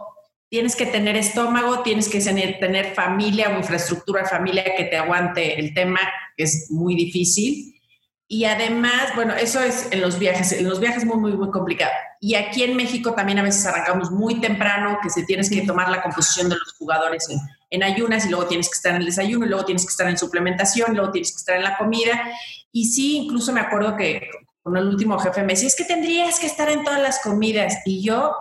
[0.49, 5.59] Tienes que tener estómago, tienes que tener, tener familia o infraestructura familia que te aguante
[5.59, 6.01] el tema,
[6.37, 7.73] que es muy difícil
[8.33, 11.93] y además, bueno, eso es en los viajes, en los viajes muy, muy, muy complicado.
[12.19, 15.91] Y aquí en México también a veces arrancamos muy temprano, que se tienes que tomar
[15.91, 17.29] la composición de los jugadores
[17.69, 20.09] en, ayunas y luego tienes que estar en el desayuno y luego tienes que estar
[20.09, 22.23] en suplementación y luego tienes que estar en la comida.
[22.73, 24.31] Y sí, incluso me acuerdo que
[24.63, 27.81] con el último jefe me decía, es que tendrías que estar en todas las comidas.
[27.85, 28.35] Y yo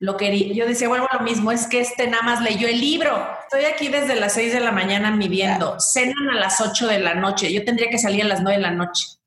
[0.00, 2.78] lo quería, yo decía, vuelvo a lo mismo, es que este nada más leyó el
[2.78, 3.26] libro.
[3.44, 7.14] Estoy aquí desde las 6 de la mañana midiendo, cenan a las 8 de la
[7.14, 9.19] noche, yo tendría que salir a las 9 de la noche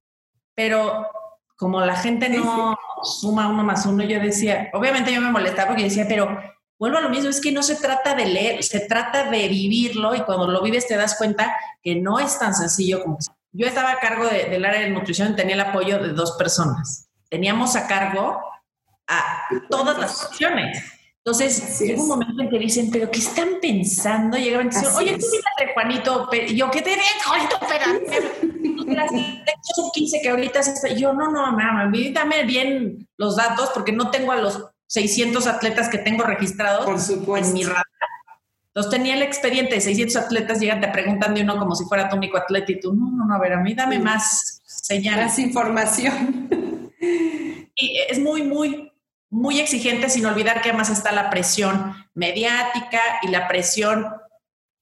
[0.56, 1.08] pero
[1.56, 5.84] como la gente no suma uno más uno, yo decía, obviamente yo me molestaba porque
[5.84, 6.38] decía, pero
[6.80, 10.16] vuelvo a lo mismo, es que no se trata de leer, se trata de vivirlo
[10.16, 13.18] y cuando lo vives te das cuenta que no es tan sencillo como...
[13.56, 17.08] Yo estaba a cargo del área de nutrición y tenía el apoyo de dos personas.
[17.30, 18.41] Teníamos a cargo
[19.08, 20.92] a todas las opciones.
[21.26, 24.38] Entonces, llega un momento en que dicen, ¿pero qué están pensando?
[24.38, 27.57] Llegaban y dicen, oye, tú fíjate, Juanito, y yo, ¿qué te ves, Juanito?
[27.61, 29.07] Espera,
[29.74, 34.11] son 15 que ahorita se Yo, no, no, mamá, dame bien los datos porque no
[34.11, 37.47] tengo a los 600 atletas que tengo registrados Por supuesto.
[37.47, 37.84] en mi radar.
[38.67, 42.09] Entonces tenía el expediente de 600 atletas, llegan, te preguntan de uno como si fuera
[42.09, 45.26] tu único atleta y tú, no, no, no, a ver, a mí dame más señales.
[45.26, 46.89] Más información.
[47.76, 48.92] Y es muy, muy,
[49.34, 54.07] muy exigente, sin olvidar que además está la presión mediática y la presión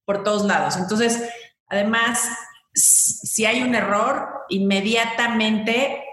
[0.05, 0.75] por todos lados.
[0.75, 1.23] Entonces,
[1.67, 2.29] además,
[2.73, 6.03] si hay un error, inmediatamente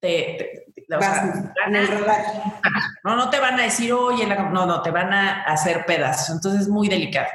[0.00, 0.66] te,
[3.04, 6.34] no, no te van a decir, oye, no, no, te van a hacer pedazos.
[6.34, 7.28] Entonces es muy delicado.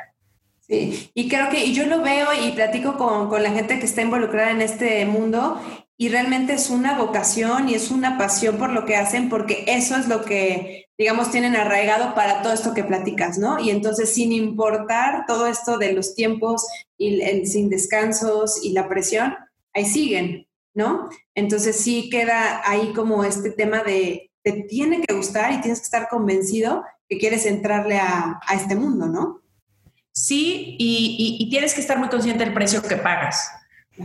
[0.60, 3.86] Sí, y creo que y yo lo veo y platico con, con la gente que
[3.86, 5.62] está involucrada en este mundo
[5.98, 9.96] y realmente es una vocación y es una pasión por lo que hacen porque eso
[9.96, 13.60] es lo que, digamos, tienen arraigado para todo esto que platicas, ¿no?
[13.60, 16.68] Y entonces, sin importar todo esto de los tiempos
[16.98, 19.36] y el, sin descansos y la presión,
[19.74, 21.10] ahí siguen, ¿no?
[21.34, 25.86] Entonces sí queda ahí como este tema de te tiene que gustar y tienes que
[25.86, 29.42] estar convencido que quieres entrarle a, a este mundo, ¿no?
[30.18, 33.52] Sí, y, tienes que estar muy consciente del precio que pagas.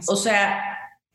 [0.06, 0.71] O sea,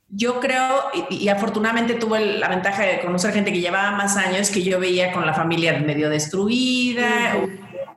[0.10, 4.64] yo creo, y, afortunadamente tuve la ventaja de conocer gente que llevaba más años que
[4.64, 7.36] yo veía con la familia medio destruida.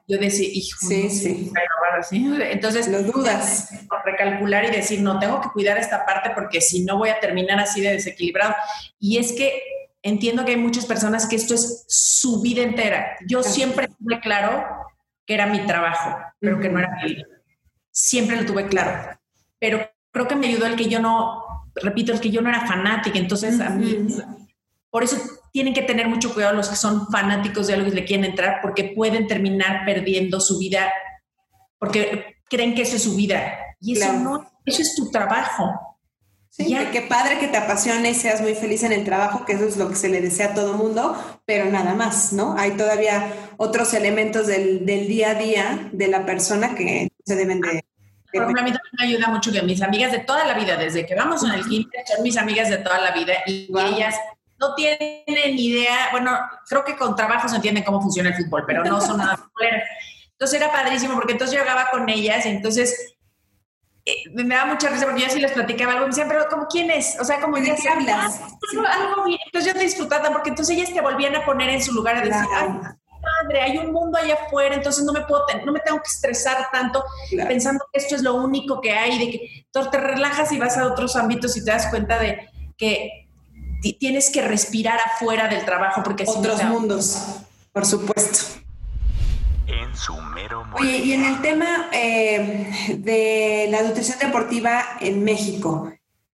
[0.08, 1.52] Yo decía, hijo, sí, sí.
[2.10, 3.70] Entonces, lo dudas.
[4.04, 7.60] Recalcular y decir, no, tengo que cuidar esta parte porque si no voy a terminar
[7.60, 8.54] así de desequilibrado.
[8.98, 9.62] Y es que
[10.02, 13.16] entiendo que hay muchas personas que esto es su vida entera.
[13.26, 14.66] Yo siempre tuve claro
[15.26, 17.24] que era mi trabajo, pero que no era mi vida.
[17.92, 19.16] Siempre lo tuve claro.
[19.60, 21.44] Pero creo que me ayudó el que yo no,
[21.74, 23.18] repito, el que yo no era fanática.
[23.18, 24.08] Entonces, a mí,
[24.90, 25.16] por eso
[25.52, 28.60] tienen que tener mucho cuidado los que son fanáticos de algo y le quieren entrar,
[28.62, 30.92] porque pueden terminar perdiendo su vida,
[31.78, 33.56] porque creen que eso es su vida.
[33.80, 35.90] Y eso no, eso es tu trabajo.
[36.50, 39.66] Sí, qué padre que te apasione y seas muy feliz en el trabajo, que eso
[39.66, 41.16] es lo que se le desea a todo mundo,
[41.46, 42.56] pero nada más, ¿no?
[42.58, 47.84] Hay todavía otros elementos del, día a día de la persona que se deben de...
[48.32, 50.76] Por ejemplo, a mí también me ayuda mucho que mis amigas de toda la vida,
[50.76, 54.14] desde que vamos en el kinder, son mis amigas de toda la vida y ellas
[54.58, 58.84] no tienen idea, bueno, creo que con trabajo se entienden cómo funciona el fútbol, pero
[58.84, 59.38] no son nada
[60.32, 63.16] Entonces era padrísimo porque entonces yo llegaba con ellas y entonces
[64.04, 66.66] eh, me da mucha risa porque yo sí les platicaba algo, me decían, pero ¿como
[66.66, 67.18] quién es?
[67.20, 68.40] O sea, como ¿De qué hablas?
[68.92, 69.38] Algo bien.
[69.46, 72.46] Entonces yo disfrutaba porque entonces ellas te volvían a poner en su lugar a decir,
[72.54, 72.68] ay,
[73.20, 76.68] madre, hay un mundo allá afuera, entonces no me puedo, no me tengo que estresar
[76.72, 80.76] tanto pensando que esto es lo único que hay, de que te relajas y vas
[80.76, 83.28] a otros ámbitos y te das cuenta de que
[83.98, 87.40] tienes que respirar afuera del trabajo porque otros mundos,
[87.72, 88.60] por supuesto.
[89.66, 95.92] En su mero Oye, y en el tema eh, de la nutrición deportiva en México,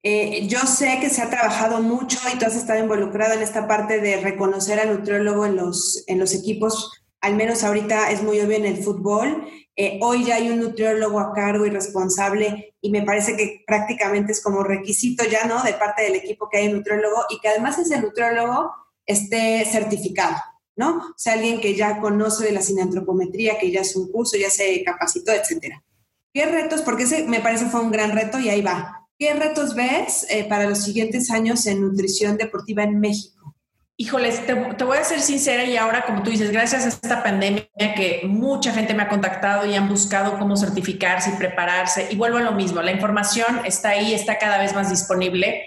[0.08, 3.68] eh, yo sé que se ha trabajado mucho y tú has estado involucrado en esta
[3.68, 6.92] parte de reconocer al nutriólogo en los, en los equipos,
[7.22, 9.48] al menos ahorita es muy obvio en el fútbol.
[9.76, 14.32] Eh, hoy ya hay un nutriólogo a cargo y responsable y me parece que prácticamente
[14.34, 15.64] es como requisito ya, ¿no?
[15.64, 18.72] De parte del equipo que hay un nutriólogo y que además ese nutriólogo
[19.08, 20.36] esté certificado.
[20.76, 20.98] ¿no?
[20.98, 24.52] O sea, alguien que ya conoce de la sinantropometría, que ya es un curso, ya
[24.52, 25.84] se capacitó, etcétera.
[26.32, 26.82] ¿Qué retos?
[26.82, 29.05] Porque ese me parece fue un gran reto y ahí va.
[29.18, 33.56] ¿Qué retos ves eh, para los siguientes años en nutrición deportiva en México?
[33.98, 37.66] Híjoles, te, voy a ser sincera y ahora, como tú dices, gracias a esta pandemia
[37.78, 42.10] que mucha gente me ha contactado y han buscado cómo certificarse y prepararse.
[42.12, 45.64] Y vuelvo a lo mismo, la información está ahí, está cada vez más disponible.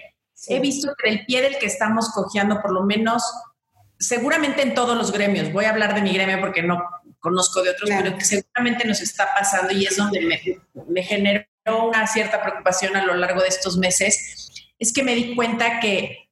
[0.47, 3.23] He visto que el pie del que estamos cojeando, por lo menos
[3.97, 6.83] seguramente en todos los gremios, voy a hablar de mi gremio porque no
[7.19, 10.39] conozco de otros, pero que seguramente nos está pasando y es donde me,
[10.87, 15.35] me generó una cierta preocupación a lo largo de estos meses, es que me di
[15.35, 16.29] cuenta que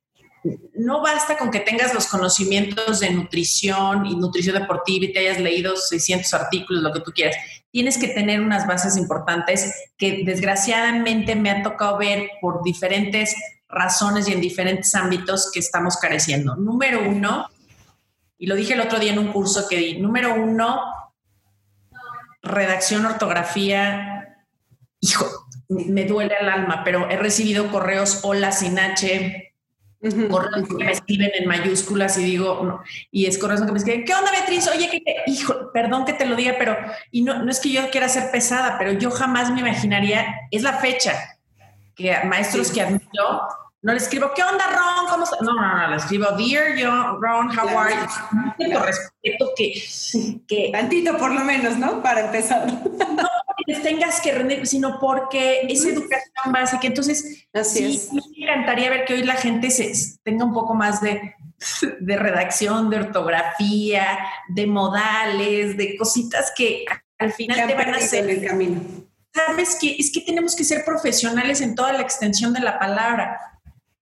[0.75, 5.39] no basta con que tengas los conocimientos de nutrición y nutrición deportiva y te hayas
[5.39, 7.35] leído 600 artículos, lo que tú quieras.
[7.71, 13.35] Tienes que tener unas bases importantes que desgraciadamente me ha tocado ver por diferentes
[13.67, 16.55] razones y en diferentes ámbitos que estamos careciendo.
[16.55, 17.47] Número uno,
[18.37, 19.97] y lo dije el otro día en un curso que di.
[19.99, 20.79] Número uno,
[22.41, 24.16] redacción, ortografía.
[24.99, 25.25] Hijo,
[25.69, 29.53] me duele el alma, pero he recibido correos hola sin H,
[30.29, 32.81] correos que me escriben en mayúsculas y digo, no,
[33.11, 34.67] y es correos que me escriben, ¿qué onda Beatriz?
[34.67, 36.77] Oye, que hijo, perdón que te lo diga, pero,
[37.11, 40.63] y no, no es que yo quiera ser pesada, pero yo jamás me imaginaría, es
[40.63, 41.13] la fecha,
[41.95, 43.41] que maestros que admiro
[43.81, 45.07] no le escribo, ¿qué onda, Ron?
[45.07, 46.75] ¿Cómo No, no, no, le escribo, Dear
[47.21, 48.79] Ron, how are you?
[48.79, 49.81] respeto que,
[50.47, 50.69] que...
[50.71, 52.01] Tantito por lo menos, ¿no?
[52.01, 52.65] Para empezar.
[52.67, 56.87] No porque tengas que rendir, sino porque es educación básica.
[56.87, 59.91] Entonces, Así sí, me encantaría ver que hoy la gente se,
[60.23, 61.35] tenga un poco más de,
[61.99, 66.85] de redacción, de ortografía, de modales, de cositas que
[67.17, 68.29] al final te van a hacer...
[68.29, 68.81] el camino.
[69.33, 73.39] Sabes que es que tenemos que ser profesionales en toda la extensión de la palabra.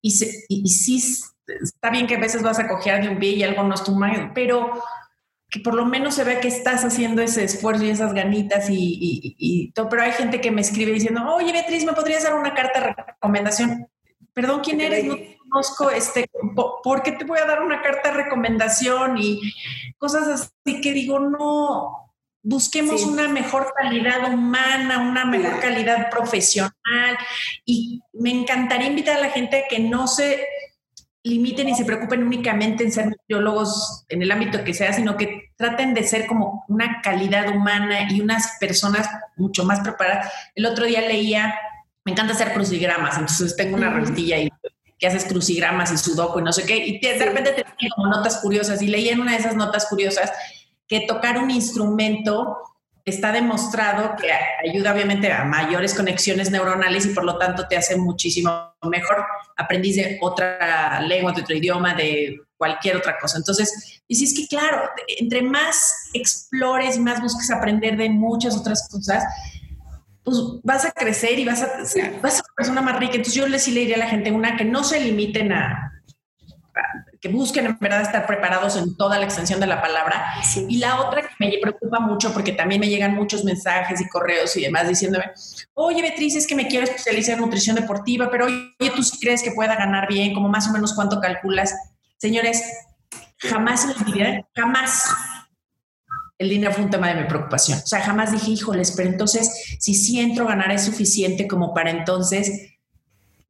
[0.01, 1.03] Y, sí,
[1.47, 3.83] está bien que a veces vas a cojear de un pie y algo no es
[3.83, 3.99] tu
[4.33, 4.81] pero
[5.49, 9.71] que por lo menos se ve que estás haciendo ese esfuerzo y esas ganitas y,
[9.73, 12.79] todo, pero hay gente que me escribe diciendo, oye Beatriz, ¿me podrías dar una carta
[12.79, 13.87] de recomendación?
[14.33, 15.05] Perdón, ¿quién eres?
[15.05, 16.29] No te conozco, este,
[16.83, 19.17] ¿por qué te voy a dar una carta de recomendación?
[19.17, 19.39] Y
[19.97, 22.05] cosas así que digo, no,
[22.45, 27.17] busquemos una mejor calidad humana, una mejor calidad profesional.
[27.65, 30.45] Y me encantaría invitar a la gente a que no se
[31.25, 35.51] limiten y se preocupen únicamente en ser biólogos en el ámbito que sea, sino que
[35.55, 40.31] traten de ser como una calidad humana y unas personas mucho más preparadas.
[40.53, 41.55] El otro día leía,
[42.03, 44.49] me encanta hacer crucigramas, entonces tengo una revistilla ahí
[44.99, 47.65] que haces crucigramas y sudoku y no sé qué, y de repente te
[47.95, 50.31] como notas curiosas, y leí en una de esas notas curiosas
[50.87, 52.57] que tocar un instrumento
[53.05, 54.31] está demostrado que
[54.67, 59.23] ayuda obviamente a mayores conexiones neuronales y por lo tanto te hace muchísimo mejor
[59.55, 63.37] aprendiz de otra lengua, de otro idioma, de cualquier otra cosa.
[63.37, 64.89] Entonces, dices que claro,
[65.19, 69.23] entre más explores, más busques aprender de muchas otras cosas,
[70.23, 73.13] pues vas a crecer y vas a, ser una persona más rica.
[73.13, 75.91] Entonces yo le sí le diría a la gente una que no se limiten a,
[77.25, 80.23] que busquen en verdad estar preparados en toda la extensión de la palabra.
[80.69, 84.55] Y la otra que me preocupa mucho, porque también me llegan muchos mensajes y correos
[84.57, 85.31] y demás diciéndome,
[85.73, 89.41] oye Beatriz, es que me quiero especializar en nutrición deportiva, pero oye, ¿tú sí crees
[89.41, 90.35] que pueda ganar bien?
[90.35, 91.73] como más o menos cuánto calculas?
[92.17, 92.61] Señores,
[93.39, 95.09] jamás en vida, jamás
[96.37, 97.79] el dinero fue un tema de mi preocupación.
[97.79, 101.89] O sea, jamás dije, híjoles, pero entonces, si sí entro, ganar es suficiente como para
[101.89, 102.74] entonces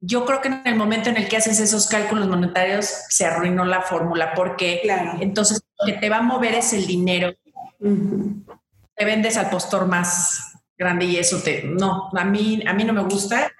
[0.06, 3.64] yo creo que en el momento en el que haces esos cálculos monetarios se arruinó
[3.64, 4.82] la fórmula porque
[5.20, 7.34] entonces lo que te va a mover es el dinero.
[7.78, 12.92] Te vendes al postor más grande y eso te no, a mí a mí no
[12.92, 13.50] me gusta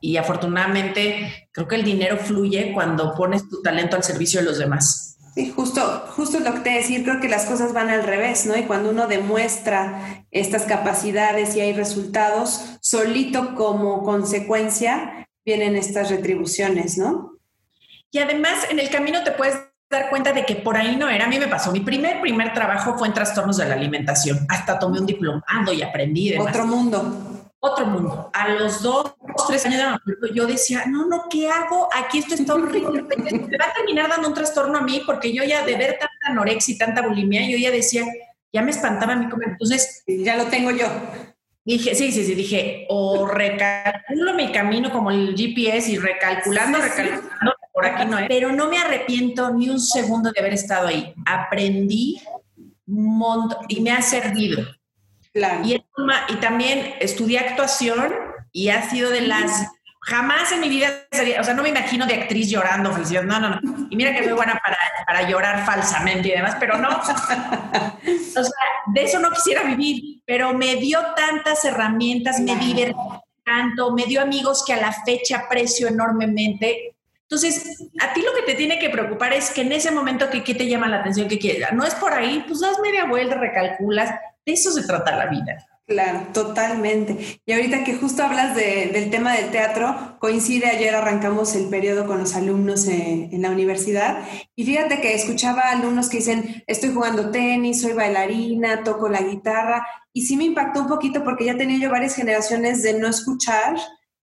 [0.00, 4.58] y afortunadamente creo que el dinero fluye cuando pones tu talento al servicio de los
[4.58, 5.16] demás.
[5.34, 8.56] Sí, justo, justo lo que te decir, creo que las cosas van al revés, ¿no?
[8.56, 16.98] Y cuando uno demuestra estas capacidades y hay resultados, solito como consecuencia, vienen estas retribuciones,
[16.98, 17.38] ¿no?
[18.10, 19.56] Y además en el camino te puedes
[19.88, 21.26] dar cuenta de que por ahí no era.
[21.26, 21.70] A mí me pasó.
[21.70, 24.44] Mi primer, primer trabajo fue en trastornos de la alimentación.
[24.48, 26.36] Hasta tomé un diplomado y aprendí.
[26.36, 27.52] Otro mundo.
[27.60, 28.30] Otro mundo.
[28.32, 29.14] A los dos,
[29.46, 30.00] tres años
[30.34, 31.88] yo decía, no, no, ¿qué hago?
[31.94, 33.02] Aquí esto está horrible.
[33.16, 36.26] Me va a terminar dando un trastorno a mí porque yo ya de ver tanta
[36.26, 38.04] anorexia y tanta bulimia, yo ya decía,
[38.52, 39.50] ya me espantaba mi comer.
[39.50, 40.86] Entonces, ya lo tengo yo.
[41.66, 47.54] Dije, sí, sí, sí, dije, o recalculo mi camino como el GPS y recalculando, recalculando,
[47.72, 48.28] por aquí no es.
[48.28, 51.12] Pero no me arrepiento ni un segundo de haber estado ahí.
[51.26, 52.22] Aprendí
[52.86, 54.64] un montón y me ha servido.
[55.32, 55.66] Claro.
[55.66, 55.74] Y,
[56.28, 58.14] y también estudié actuación
[58.52, 59.66] y ha sido de las
[60.06, 63.48] Jamás en mi vida sería, o sea, no me imagino de actriz llorando, no, no,
[63.50, 63.60] no.
[63.90, 66.88] Y mira que soy buena para, para llorar falsamente y demás, pero no.
[66.90, 67.04] o
[68.44, 72.94] sea, de eso no quisiera vivir, pero me dio tantas herramientas, me divertí
[73.44, 76.94] tanto, me dio amigos que a la fecha aprecio enormemente.
[77.22, 80.40] Entonces, a ti lo que te tiene que preocupar es que en ese momento que,
[80.40, 84.10] te llama la atención, que quieras, no es por ahí, pues das media vuelta, recalculas,
[84.44, 85.66] de eso se trata la vida.
[85.86, 87.40] Claro, totalmente.
[87.46, 92.18] Y ahorita que justo hablas del tema del teatro, coincide, ayer arrancamos el periodo con
[92.18, 94.26] los alumnos en, en, la universidad
[94.56, 99.86] y fíjate que escuchaba alumnos que dicen, estoy jugando tenis, soy bailarina, toco la guitarra
[100.12, 103.76] y sí me impactó un poquito porque ya tenía yo varias generaciones de no escuchar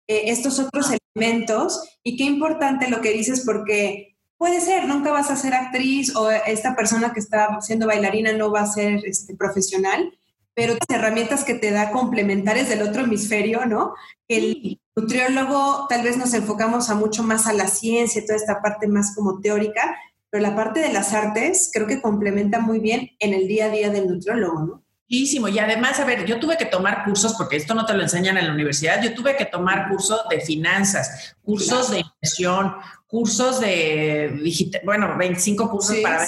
[0.08, 5.32] eh, estos otros elementos y qué importante lo que dices porque puede ser, nunca vas
[5.32, 9.34] a ser actriz o esta persona que está siendo bailarina no va a ser este,
[9.38, 10.12] profesional
[10.54, 13.94] pero las herramientas que te da complementarias del otro hemisferio, ¿no?
[14.28, 18.88] El nutriólogo tal vez nos enfocamos a mucho más a la ciencia, toda esta parte
[18.88, 19.96] más como teórica,
[20.30, 23.70] pero la parte de las artes creo que complementa muy bien en el día a
[23.70, 24.84] día del nutriólogo, ¿no?
[25.08, 28.36] Y además, a ver, yo tuve que tomar cursos, porque esto no te lo enseñan
[28.38, 32.74] en la universidad, yo tuve que tomar cursos de finanzas, cursos de inversión,
[33.06, 36.26] cursos de digital, bueno, 25 cursos para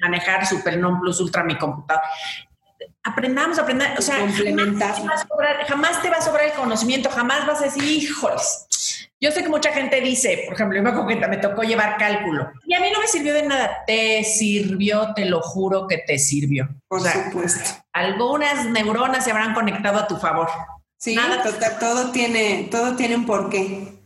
[0.00, 2.02] manejar Super Non Plus Ultra mi computador
[3.06, 4.16] aprendamos, aprendamos, o sea,
[5.68, 8.66] jamás te, va a sobrar el conocimiento, jamás vas a decir, híjoles.
[9.18, 12.80] Yo sé que mucha gente dice, por ejemplo, me, me tocó llevar cálculo y a
[12.80, 13.78] mí no me sirvió de nada.
[13.86, 16.68] Te sirvió, te lo juro que te sirvió.
[16.86, 17.82] Por supuesto.
[17.94, 20.50] Algunas neuronas se habrán conectado a tu favor.
[20.98, 21.42] Sí, nada.
[21.80, 23.96] todo tiene, todo tiene un porqué.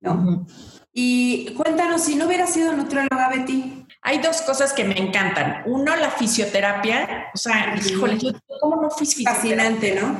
[0.00, 0.46] ¿no?
[0.92, 5.62] Y cuéntanos, si no hubiera sido nutrióloga, Betty, hay dos cosas que me encantan.
[5.66, 7.30] Uno, la fisioterapia.
[7.34, 8.30] O sea, híjole, yo,
[8.60, 10.16] ¿cómo no fui Fascinante, ¿no?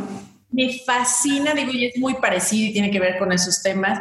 [0.50, 4.00] Me fascina, digo, y es muy parecido y tiene que ver con esos temas.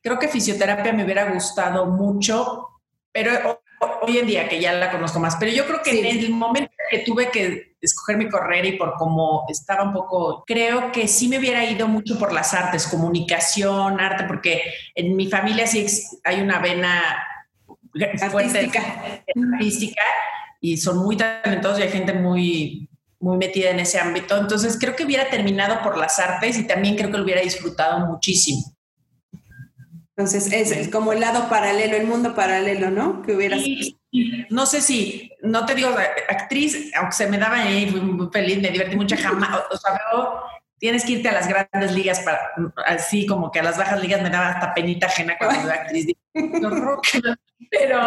[0.00, 2.68] Creo que fisioterapia me hubiera gustado mucho,
[3.12, 3.60] pero
[4.02, 6.72] hoy en día que ya la conozco más, pero yo creo que en el momento
[6.90, 11.28] que tuve que escoger mi carrera y por cómo estaba un poco, creo que sí
[11.28, 14.62] me hubiera ido mucho por las artes, comunicación, arte, porque
[14.94, 15.86] en mi familia sí
[16.24, 17.24] hay una vena
[18.20, 19.22] artística.
[19.52, 20.02] artística
[20.60, 22.88] y son muy talentosos y hay gente muy
[23.20, 24.36] muy metida en ese ámbito.
[24.36, 28.06] Entonces creo que hubiera terminado por las artes y también creo que lo hubiera disfrutado
[28.06, 28.62] muchísimo.
[30.16, 33.22] Entonces es como el lado paralelo, el mundo paralelo, ¿no?
[33.22, 33.56] Que hubiera
[34.50, 35.90] no sé si, no te digo
[36.28, 40.00] actriz, aunque se me daba ahí muy, feliz, me divertí mucho jamás, o sea,
[40.78, 42.52] tienes que irte a las grandes ligas para,
[42.86, 46.06] así como que a las bajas ligas me daba hasta penita ajena cuando era actriz.
[47.70, 48.02] pero,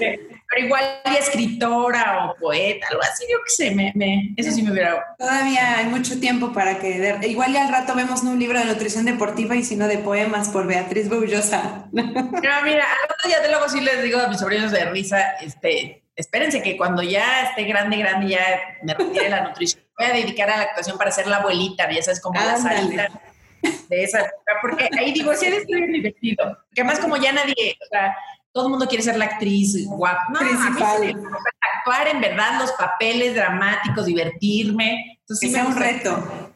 [0.00, 0.84] pero igual
[1.18, 5.14] escritora o poeta, algo así, yo qué sé, me, me, eso sí me hubiera...
[5.18, 7.18] Todavía hay mucho tiempo para que...
[7.22, 10.48] Igual ya al rato vemos un libro de nutrición deportiva y si no de poemas
[10.48, 11.86] por Beatriz Boullosa.
[11.92, 15.32] No, mira, al rato ya de luego sí les digo a mis sobrinos de risa,
[15.40, 18.40] este, espérense que cuando ya esté grande, grande, ya
[18.82, 22.02] me retire la nutrición, voy a dedicar a la actuación para ser la abuelita, ya
[22.02, 23.08] sabes, como la salida
[23.88, 27.76] de esa época, porque ahí digo, sí, eres muy divertido, que más como ya nadie,
[27.80, 28.16] o sea,
[28.52, 30.26] todo el mundo quiere ser la actriz guapa.
[30.30, 31.14] No, Principal.
[31.78, 35.18] actuar en verdad los papeles dramáticos, divertirme.
[35.20, 36.52] Entonces, sí un reto.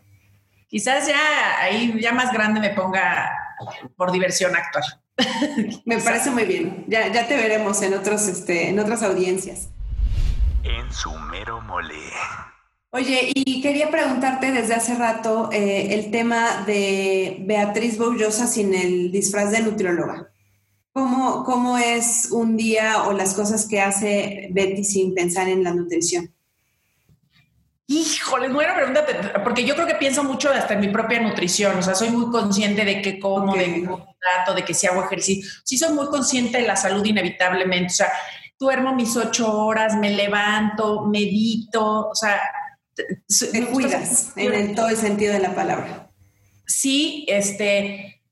[0.68, 3.30] Quizás ya ahí, ya más grande me ponga
[3.96, 4.84] por diversión actuar.
[5.86, 6.84] me parece muy bien.
[6.86, 9.70] Ya, ya te veremos en, otros, este, en otras audiencias.
[10.64, 12.12] En su mero mole.
[12.96, 19.12] Oye, y quería preguntarte desde hace rato eh, el tema de Beatriz Boullosa sin el
[19.12, 20.32] disfraz de nutrióloga.
[20.94, 25.74] ¿Cómo, ¿Cómo es un día o las cosas que hace Betty sin pensar en la
[25.74, 26.34] nutrición?
[27.86, 29.04] Híjole, buena pregunta,
[29.44, 32.30] porque yo creo que pienso mucho hasta en mi propia nutrición, o sea, soy muy
[32.30, 33.88] consciente de qué como, de qué
[34.18, 37.96] trato, de que si hago ejercicio, sí soy muy consciente de la salud inevitablemente, o
[37.96, 38.10] sea,
[38.58, 42.40] duermo mis ocho horas, me levanto, medito, o sea...
[42.96, 46.10] Te cuidas en todo el sentido de la palabra.
[46.66, 48.22] Sí, este,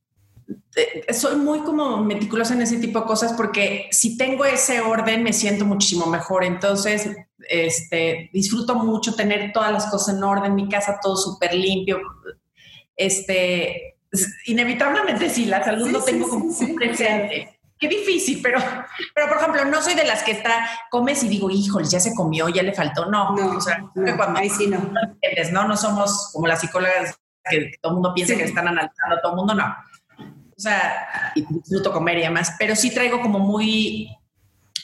[1.13, 5.33] soy muy como meticulosa en ese tipo de cosas porque si tengo ese orden me
[5.33, 6.45] siento muchísimo mejor.
[6.45, 7.09] Entonces,
[7.49, 12.01] este, disfruto mucho tener todas las cosas en orden, mi casa todo súper limpio.
[12.97, 13.97] Este,
[14.47, 17.54] inevitablemente sí, la salud lo tengo como presente.
[17.79, 18.61] Qué difícil, pero,
[19.15, 22.15] pero por ejemplo, no soy de las que está, comes y digo, híjole, ya se
[22.15, 23.07] comió, ya le faltó.
[23.07, 23.85] No, no o sea,
[24.17, 24.79] cuando ahí sí no.
[24.79, 25.69] no.
[25.69, 29.37] No somos como las psicólogas que todo el mundo piensa que están analizando, todo el
[29.37, 29.75] mundo no
[30.57, 34.09] o sea, disfruto comer y demás, pero sí traigo como muy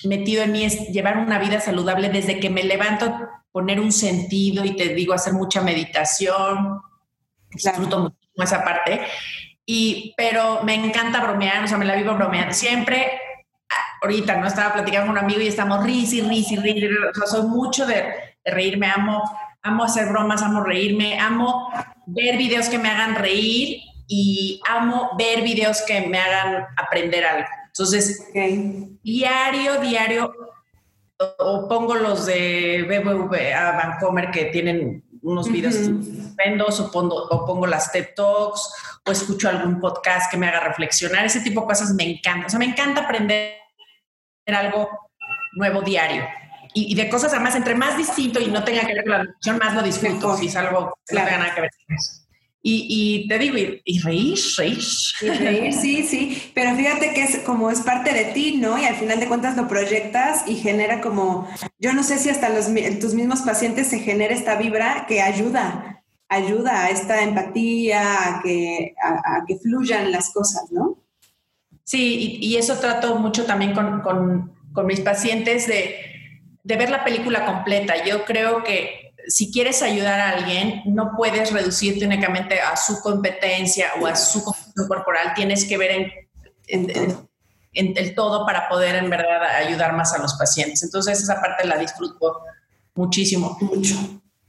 [0.05, 4.65] metido en mí es llevar una vida saludable desde que me levanto, poner un sentido
[4.65, 6.81] y te digo, hacer mucha meditación,
[7.51, 9.03] disfruto muchísimo esa parte,
[9.73, 12.53] y, pero me encanta bromear, o sea, me la vivo bromeando.
[12.53, 13.21] Siempre.
[14.03, 17.47] Ahorita no estaba platicando con un amigo y estamos risi, risi, risi, o sea, soy
[17.47, 17.95] mucho de,
[18.45, 19.23] de reírme, amo,
[19.63, 21.71] amo hacer bromas, amo reírme, amo
[22.07, 27.47] ver videos que me hagan reír y amo ver videos que me hagan aprender algo.
[27.67, 28.29] Entonces,
[29.05, 30.35] diario, diario,
[31.39, 37.67] o, pongo los de BBVA Vancomer que tienen unos videos estupendos, o pongo, o pongo
[37.67, 41.25] las TED Talks, o escucho algún podcast que me haga reflexionar.
[41.25, 42.47] Ese tipo de cosas me encanta.
[42.47, 43.55] O sea, me encanta aprender
[44.47, 44.89] algo
[45.53, 46.25] nuevo diario.
[46.73, 49.59] Y, de cosas además, entre más distinto y no tenga que ver con la nutrición,
[49.59, 50.37] más lo disfruto.
[50.37, 52.20] Si es algo que no tenga nada que ver con eso.
[52.63, 54.79] Y, te digo, y, reír, reír.
[55.23, 56.53] Y reír, sí, sí.
[56.55, 58.79] Pero fíjate que es como es parte de ti, ¿no?
[58.79, 61.49] Y al final de cuentas lo proyectas y genera como,
[61.79, 62.67] yo no sé si hasta los,
[63.01, 68.03] tus mismos pacientes se genera esta vibra que ayuda, ayuda a esta empatía,
[68.37, 70.99] a que, a, que fluyan las cosas, ¿no?
[71.85, 75.97] Sí, y, eso trato mucho también con, con, con mis pacientes de,
[76.63, 78.05] de ver la película completa.
[78.05, 79.00] Yo creo que
[79.31, 84.43] si quieres ayudar a alguien, no puedes reducirte únicamente a su competencia o a su
[84.43, 86.13] condición corporal, tienes que ver
[86.67, 87.29] en,
[87.73, 90.83] el todo para poder en verdad ayudar más a los pacientes.
[90.83, 92.41] Entonces esa parte la disfruto
[92.95, 93.57] muchísimo.
[93.61, 93.97] Mucho.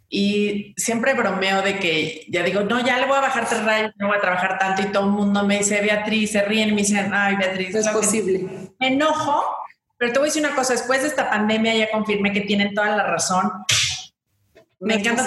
[0.09, 3.91] Y siempre bromeo de que ya digo, no, ya le voy a bajar tres rayos,
[3.97, 6.71] no voy a trabajar tanto y todo el mundo me dice, Beatriz, se ríen y
[6.73, 7.73] me dicen, ay, Beatriz.
[7.75, 8.73] No es posible.
[8.79, 9.43] Me enojo,
[9.97, 12.73] pero te voy a decir una cosa, después de esta pandemia ya confirmé que tienen
[12.73, 13.51] toda la razón
[14.81, 15.25] me encanta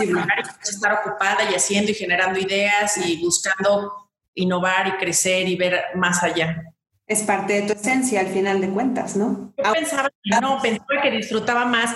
[0.63, 6.23] estar ocupada y haciendo y generando ideas y buscando innovar y crecer y ver más
[6.23, 6.75] allá.
[7.07, 9.55] Es parte de tu esencia al final de cuentas, ¿no?
[9.57, 11.95] Yo pensaba que no, pensaba que disfrutaba más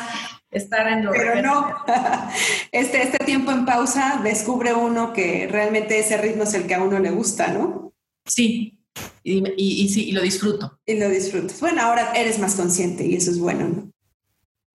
[0.50, 1.74] estar en lo Pero no,
[2.72, 6.82] este, este tiempo en pausa descubre uno que realmente ese ritmo es el que a
[6.82, 7.92] uno le gusta, ¿no?
[8.24, 8.78] Sí,
[9.24, 10.80] y, y, sí, y lo disfruto.
[10.86, 11.61] Y lo disfrutas.
[11.61, 13.92] Bueno, ahora eres más consciente y eso es bueno, ¿no?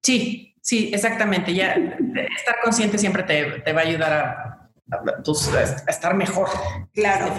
[0.03, 1.55] Sí, Sí, exactamente.
[1.55, 1.75] Ya
[2.37, 4.71] estar consciente siempre te, va a ayudar a,
[5.89, 6.49] estar mejor.
[6.93, 7.35] Claro.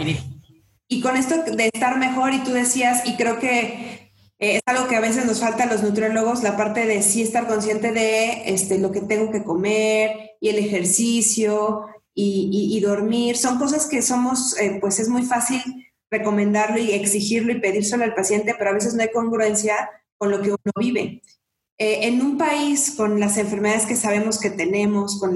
[0.87, 4.87] Y con esto de estar mejor, y tú decías, y creo que eh, es algo
[4.87, 8.53] que a veces nos falta a los nutriólogos, la parte de sí estar consciente de
[8.53, 13.37] este, lo que tengo que comer y el ejercicio y, dormir.
[13.37, 15.61] Son cosas que somos, eh, pues es muy fácil
[16.09, 20.41] recomendarlo y exigirlo y pedírselo al paciente, pero a veces no hay congruencia con lo
[20.41, 21.21] que uno vive.
[21.83, 25.35] Eh, en un país con las enfermedades que sabemos que tenemos, con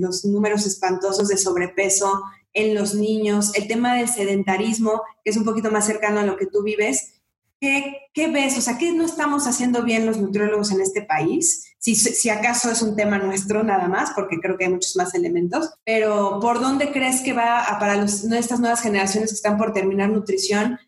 [0.00, 2.22] los números espantosos de sobrepeso
[2.52, 6.36] en los niños, el tema del sedentarismo, que es un poquito más cercano a lo
[6.36, 7.14] que tú vives,
[7.60, 8.56] ¿qué, ves?
[8.56, 11.74] O sea, ¿qué no estamos haciendo bien los nutriólogos en este país?
[11.80, 15.74] Si, acaso es un tema nuestro nada más, porque creo que hay muchos más elementos,
[15.84, 20.08] pero ¿por dónde crees que va para los, estas nuevas generaciones que están por terminar
[20.08, 20.78] nutrición?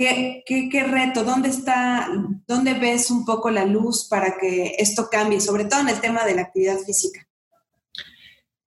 [0.00, 1.24] ¿Qué, qué, reto?
[1.24, 2.08] ¿Dónde está,
[2.46, 6.24] dónde ves un poco la luz para que esto cambie, sobre todo en el tema
[6.24, 7.28] de la actividad física?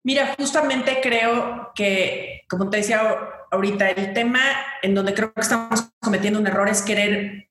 [0.02, 3.18] Mira, justamente creo que, como te decía
[3.50, 4.40] ahorita, el tema
[4.80, 7.50] en donde creo que estamos cometiendo un error es querer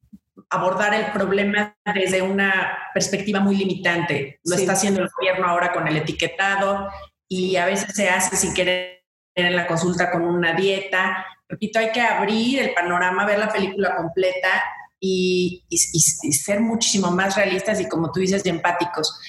[0.49, 4.39] abordar el problema desde una perspectiva muy limitante.
[4.43, 6.89] Lo está haciendo el gobierno ahora con el etiquetado
[7.27, 9.03] y a veces se hace sin querer
[9.35, 13.95] en la consulta con una dieta repito, hay que abrir el panorama, ver la película
[13.95, 14.63] completa
[14.99, 19.19] y, ser muchísimo más realistas y, como tú dices, empáticos.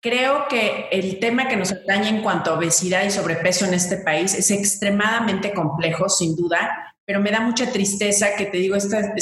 [0.00, 3.98] Creo que el tema que nos atañe en cuanto a obesidad y sobrepeso en este
[3.98, 9.14] país es extremadamente complejo, sin duda, pero me da mucha tristeza que te digo, este,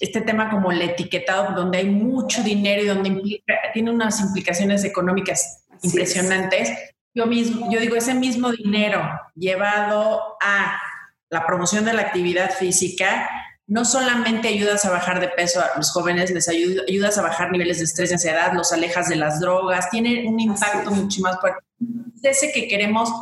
[0.00, 4.84] este tema como el etiquetado, donde hay mucho dinero y donde implica, tiene unas implicaciones
[4.84, 6.70] económicas impresionantes.
[7.14, 9.02] Yo mismo, yo digo, ese mismo dinero
[9.34, 10.78] llevado a
[11.36, 13.28] la promoción de la actividad física,
[13.66, 17.78] no solamente ayudas a bajar de peso a los jóvenes, les ayudas a bajar niveles
[17.78, 21.60] de estrés y ansiedad, los alejas de las drogas, tiene un impacto mucho más fuerte.
[22.22, 23.12] Ese que queremos,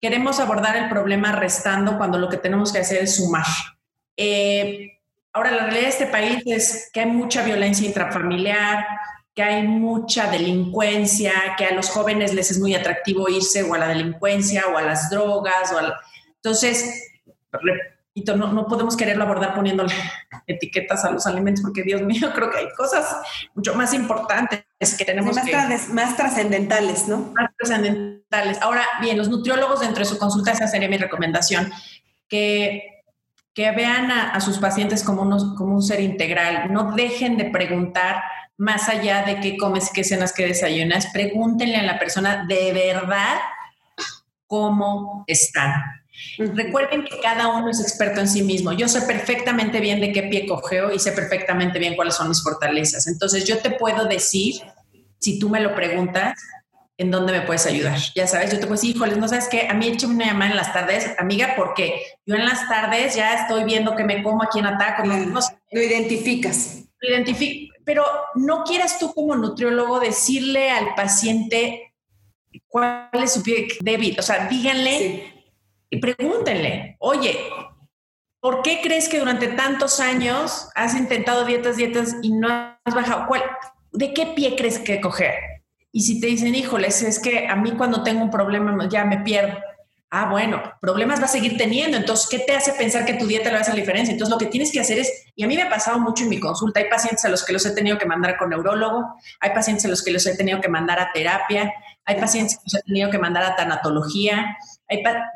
[0.00, 3.46] queremos abordar el problema restando cuando lo que tenemos que hacer es sumar.
[4.16, 4.98] Eh,
[5.32, 8.86] ahora, la realidad de este país es que hay mucha violencia intrafamiliar,
[9.34, 13.78] que hay mucha delincuencia, que a los jóvenes les es muy atractivo irse o a
[13.78, 15.72] la delincuencia o a las drogas.
[15.72, 15.80] O
[16.36, 17.09] Entonces,
[17.52, 19.94] repito, no, no podemos quererlo abordar poniéndole
[20.46, 23.16] etiquetas a los alimentos, porque Dios mío, creo que hay cosas
[23.54, 24.64] mucho más importantes
[24.96, 25.92] que tenemos más que...
[25.92, 27.32] más trascendentales, ¿no?
[27.34, 28.60] Más trascendentales.
[28.62, 31.70] Ahora, bien, los nutriólogos dentro de su consulta, esa sería mi recomendación,
[32.28, 33.02] que,
[33.52, 37.46] que vean a, a sus pacientes como, unos, como un ser integral, no dejen de
[37.46, 38.22] preguntar
[38.56, 43.38] más allá de qué comes, qué cenas, qué desayunas, pregúntenle a la persona de verdad
[44.46, 45.99] cómo están
[46.38, 48.72] Recuerden que cada uno es experto en sí mismo.
[48.72, 52.42] Yo sé perfectamente bien de qué pie cogeo y sé perfectamente bien cuáles son mis
[52.42, 53.06] fortalezas.
[53.06, 54.60] Entonces yo te puedo decir,
[55.18, 56.34] si tú me lo preguntas,
[57.00, 57.98] en dónde me puedes ayudar.
[58.14, 60.50] Ya sabes, yo te puedo decir, híjoles, no sabes qué, a mí échame una llamada
[60.50, 64.42] en las tardes, amiga, porque yo en las tardes ya estoy viendo que me como,
[64.42, 65.04] a quién ataco.
[65.06, 66.84] Lo identificas.
[67.00, 68.04] Lo identifico, pero
[68.34, 71.94] no quieras tú como nutriólogo decirle al paciente
[72.68, 74.16] cuál es su pie débil.
[74.18, 75.39] O sea, díganle
[75.90, 77.36] y pregúntenle, oye,
[78.40, 83.26] ¿por qué crees que durante tantos años has intentado dietas, dietas y no has bajado?
[83.26, 83.42] ¿Cuál,
[83.92, 85.34] ¿De qué pie crees que coger?
[85.92, 89.18] Y si te dicen, híjoles, es que a mí cuando tengo un problema ya me
[89.18, 89.58] pierdo.
[90.12, 91.96] Ah, bueno, problemas va a seguir teniendo.
[91.96, 94.12] Entonces, ¿qué te hace pensar que tu dieta le va a hacer la diferencia?
[94.12, 96.30] Entonces, lo que tienes que hacer es, y a mí me ha pasado mucho en
[96.30, 99.04] mi consulta, hay pacientes a los que los he tenido que mandar con neurólogo,
[99.38, 101.72] hay pacientes a los que los he tenido que mandar a terapia,
[102.04, 104.56] hay pacientes que los he tenido que mandar a tanatología,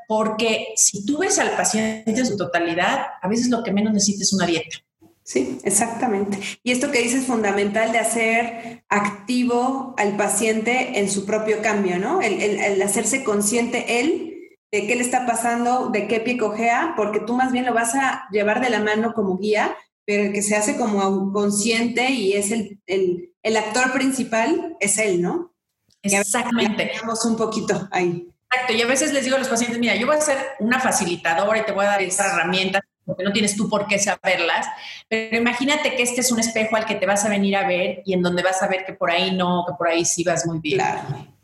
[0.09, 4.22] porque si tú ves al paciente en su totalidad, a veces lo que menos necesita
[4.22, 4.78] es una dieta.
[5.22, 6.38] Sí, exactamente.
[6.62, 11.98] Y esto que dices es fundamental de hacer activo al paciente en su propio cambio,
[11.98, 12.20] ¿no?
[12.20, 14.34] El, hacerse consciente él
[14.70, 17.94] de qué le está pasando, de qué pie cojea, porque tú más bien lo vas
[17.94, 19.74] a llevar de la mano como guía,
[20.05, 25.22] pero el que se hace como consciente y es el, el actor principal es él,
[25.22, 25.55] ¿no?
[26.02, 26.92] Exactamente.
[27.00, 28.28] Vamos un poquito ahí.
[28.55, 30.78] Exacto, y a veces les digo a los pacientes, mira, yo voy a ser una
[30.78, 34.66] facilitadora y te voy a dar estas herramientas porque no tienes tú por qué saberlas,
[35.09, 38.02] pero imagínate que este es un espejo al que te vas a venir a ver
[38.07, 40.46] y en donde vas a ver que por ahí no, que por ahí sí vas
[40.46, 40.78] muy bien.
[40.78, 41.00] Claro,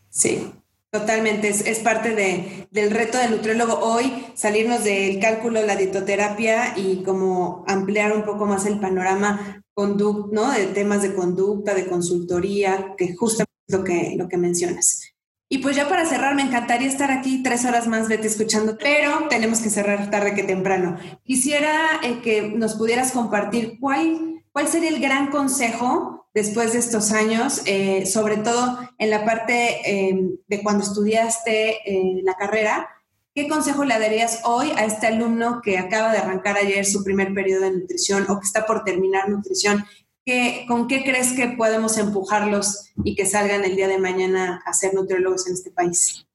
[0.09, 0.53] sí.
[0.91, 6.75] Totalmente, es, es parte de, del reto del nutriólogo hoy, salirnos del cálculo, la dietoterapia
[6.77, 10.51] y como ampliar un poco más el panorama conduct, ¿no?
[10.51, 15.10] de temas de conducta, de consultoría, que justamente es lo que, lo que mencionas.
[15.53, 19.27] Y pues ya para cerrar, me encantaría estar aquí tres horas más, vete escuchando, pero
[19.29, 20.97] tenemos que cerrar tarde que temprano.
[21.25, 27.11] Quisiera eh, que nos pudieras compartir cuál, cuál sería el gran consejo después de estos
[27.11, 32.89] años, eh, sobre todo en la parte em, de cuando estudiaste eh, la carrera,
[33.35, 37.35] ¿qué consejo le darías hoy a este alumno que acaba de arrancar ayer su primer
[37.35, 39.85] periodo de nutrición o que está por terminar nutrición?
[40.25, 44.73] ¿Qué, ¿Con qué crees que podemos empujarlos y que salgan el día de mañana a
[44.73, 46.27] ser nutriólogos en este país?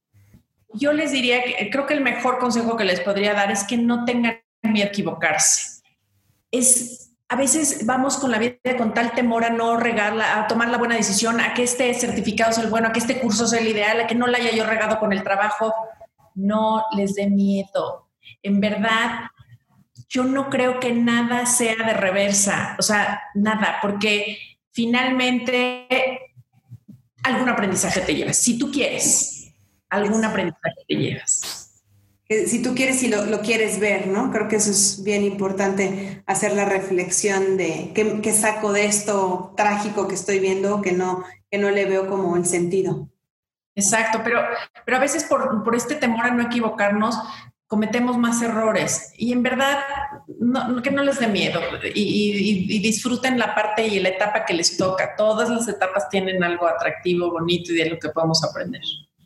[0.74, 3.78] Yo les diría que creo que el mejor consejo que les podría dar es que
[3.78, 5.82] no tengan miedo a equivocarse.
[6.52, 10.70] Es a veces vamos con la vida con tal temor a no regarla, a tomar
[10.70, 13.60] la buena decisión, a que este certificado sea el bueno, a que este curso sea
[13.60, 15.74] el ideal, a que no la haya yo regado con el trabajo.
[16.36, 18.10] No les dé miedo.
[18.44, 19.30] En verdad,
[20.08, 24.38] yo no creo que nada sea de reversa, o sea, nada, porque
[24.72, 25.88] finalmente
[27.24, 28.38] algún aprendizaje te llevas.
[28.38, 29.54] Si tú quieres,
[29.90, 31.66] algún aprendizaje te llevas
[32.28, 34.32] si tú quieres y lo, quieres ver, ¿no?
[34.32, 40.08] Creo que eso es bien importante, hacer la reflexión de qué, saco de esto trágico
[40.08, 43.10] que estoy viendo que no, que no le veo como el sentido.
[43.76, 44.42] Exacto, pero,
[44.86, 47.16] pero a veces por, por este temor a no equivocarnos,
[47.68, 49.80] cometemos más errores y en verdad
[50.40, 51.60] no, que no les dé miedo
[51.94, 55.16] y, y, disfruten la parte y la etapa que les toca.
[55.16, 58.82] Todas las etapas tienen algo atractivo, bonito y de lo que podemos aprender.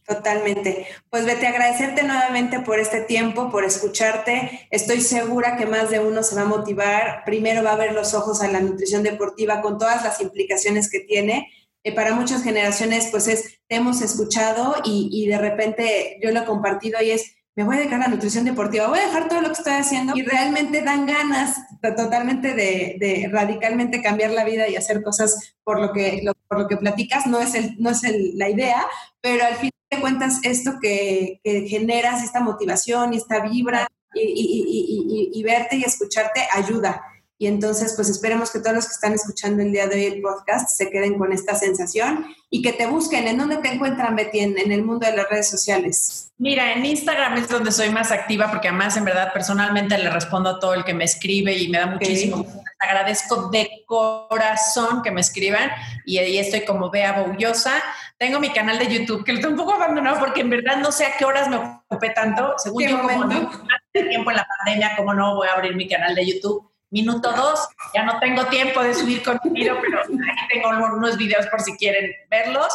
[0.09, 0.87] Totalmente.
[1.11, 4.67] Pues vete agradecerte nuevamente por este tiempo, por escucharte.
[4.71, 7.23] Estoy segura que más de uno se va a motivar.
[7.25, 11.01] Primero va a ver los ojos a la nutrición deportiva con todas las implicaciones que
[11.01, 11.51] tiene.
[11.83, 16.39] Eh, para muchas generaciones, pues es, te hemos escuchado y, y de repente yo lo
[16.39, 19.27] he compartido y es, me voy a dedicar a la nutrición deportiva, voy a dejar
[19.27, 24.69] todo lo que estoy haciendo y realmente dan ganas totalmente de, radicalmente cambiar la vida
[24.69, 27.27] y hacer cosas por lo que, por lo que platicas.
[27.27, 28.01] No es, el, no es
[28.35, 28.87] la idea,
[29.19, 35.75] pero al fin de cuentas esto que, generas, esta motivación y esta vibra y verte
[35.75, 37.01] y escucharte ayuda.
[37.41, 40.21] Y entonces, pues esperemos que todos los que están escuchando el día de hoy el
[40.21, 43.29] podcast se queden con esta sensación y que te busquen.
[43.29, 46.33] ¿En dónde te encuentran, Betty, en, el mundo de las redes sociales?
[46.37, 50.49] Mira, en Instagram es donde soy más activa porque además, en verdad, personalmente le respondo
[50.49, 52.45] a todo el que me escribe y me da muchísimo.
[52.77, 55.71] Agradezco de corazón que me escriban
[56.05, 57.81] y ahí estoy como Bea Boullosa.
[58.17, 60.91] Tengo mi canal de YouTube que lo tengo un poco abandonado porque en verdad no
[60.91, 62.55] sé a qué horas me ocupé tanto.
[62.57, 63.49] Según yo, como no,
[63.93, 67.67] tiempo en la pandemia, como no voy a abrir mi canal de YouTube Minuto dos,
[67.93, 72.11] ya no tengo tiempo de subir contenido, pero ahí tengo unos videos por si quieren
[72.29, 72.73] verlos.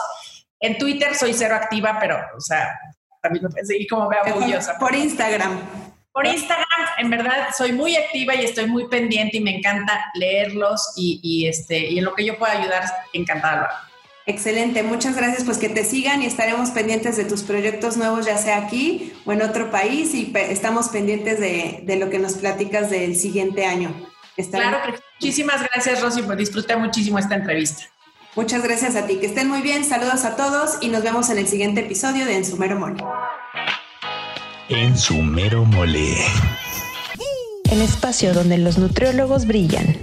[0.60, 2.78] En Twitter soy cero activa, pero, o sea,
[3.20, 4.78] también seguir como vea orgullosa.
[4.78, 5.60] Por Instagram.
[6.12, 6.66] Por Instagram,
[6.98, 11.76] en verdad, soy muy activa y estoy muy pendiente y me encanta leerlos y, este,
[11.90, 13.68] y en lo que yo pueda ayudar, encantada
[14.26, 15.44] Excelente, muchas gracias.
[15.44, 19.32] Pues que te sigan y estaremos pendientes de tus proyectos nuevos, ya sea aquí o
[19.32, 23.94] en otro país, y estamos pendientes de, lo que nos platicas del siguiente año.
[24.50, 24.78] Claro,
[25.20, 27.84] muchísimas gracias, Rosy, pues disfruté muchísimo esta entrevista.
[28.34, 31.38] Muchas gracias a ti, que estén muy bien, saludos a todos y nos vemos en
[31.38, 33.00] el siguiente episodio de En Sumero Mole.
[34.68, 36.16] En Sumero Mole.
[37.70, 39.96] El espacio donde los nutriólogos brillan.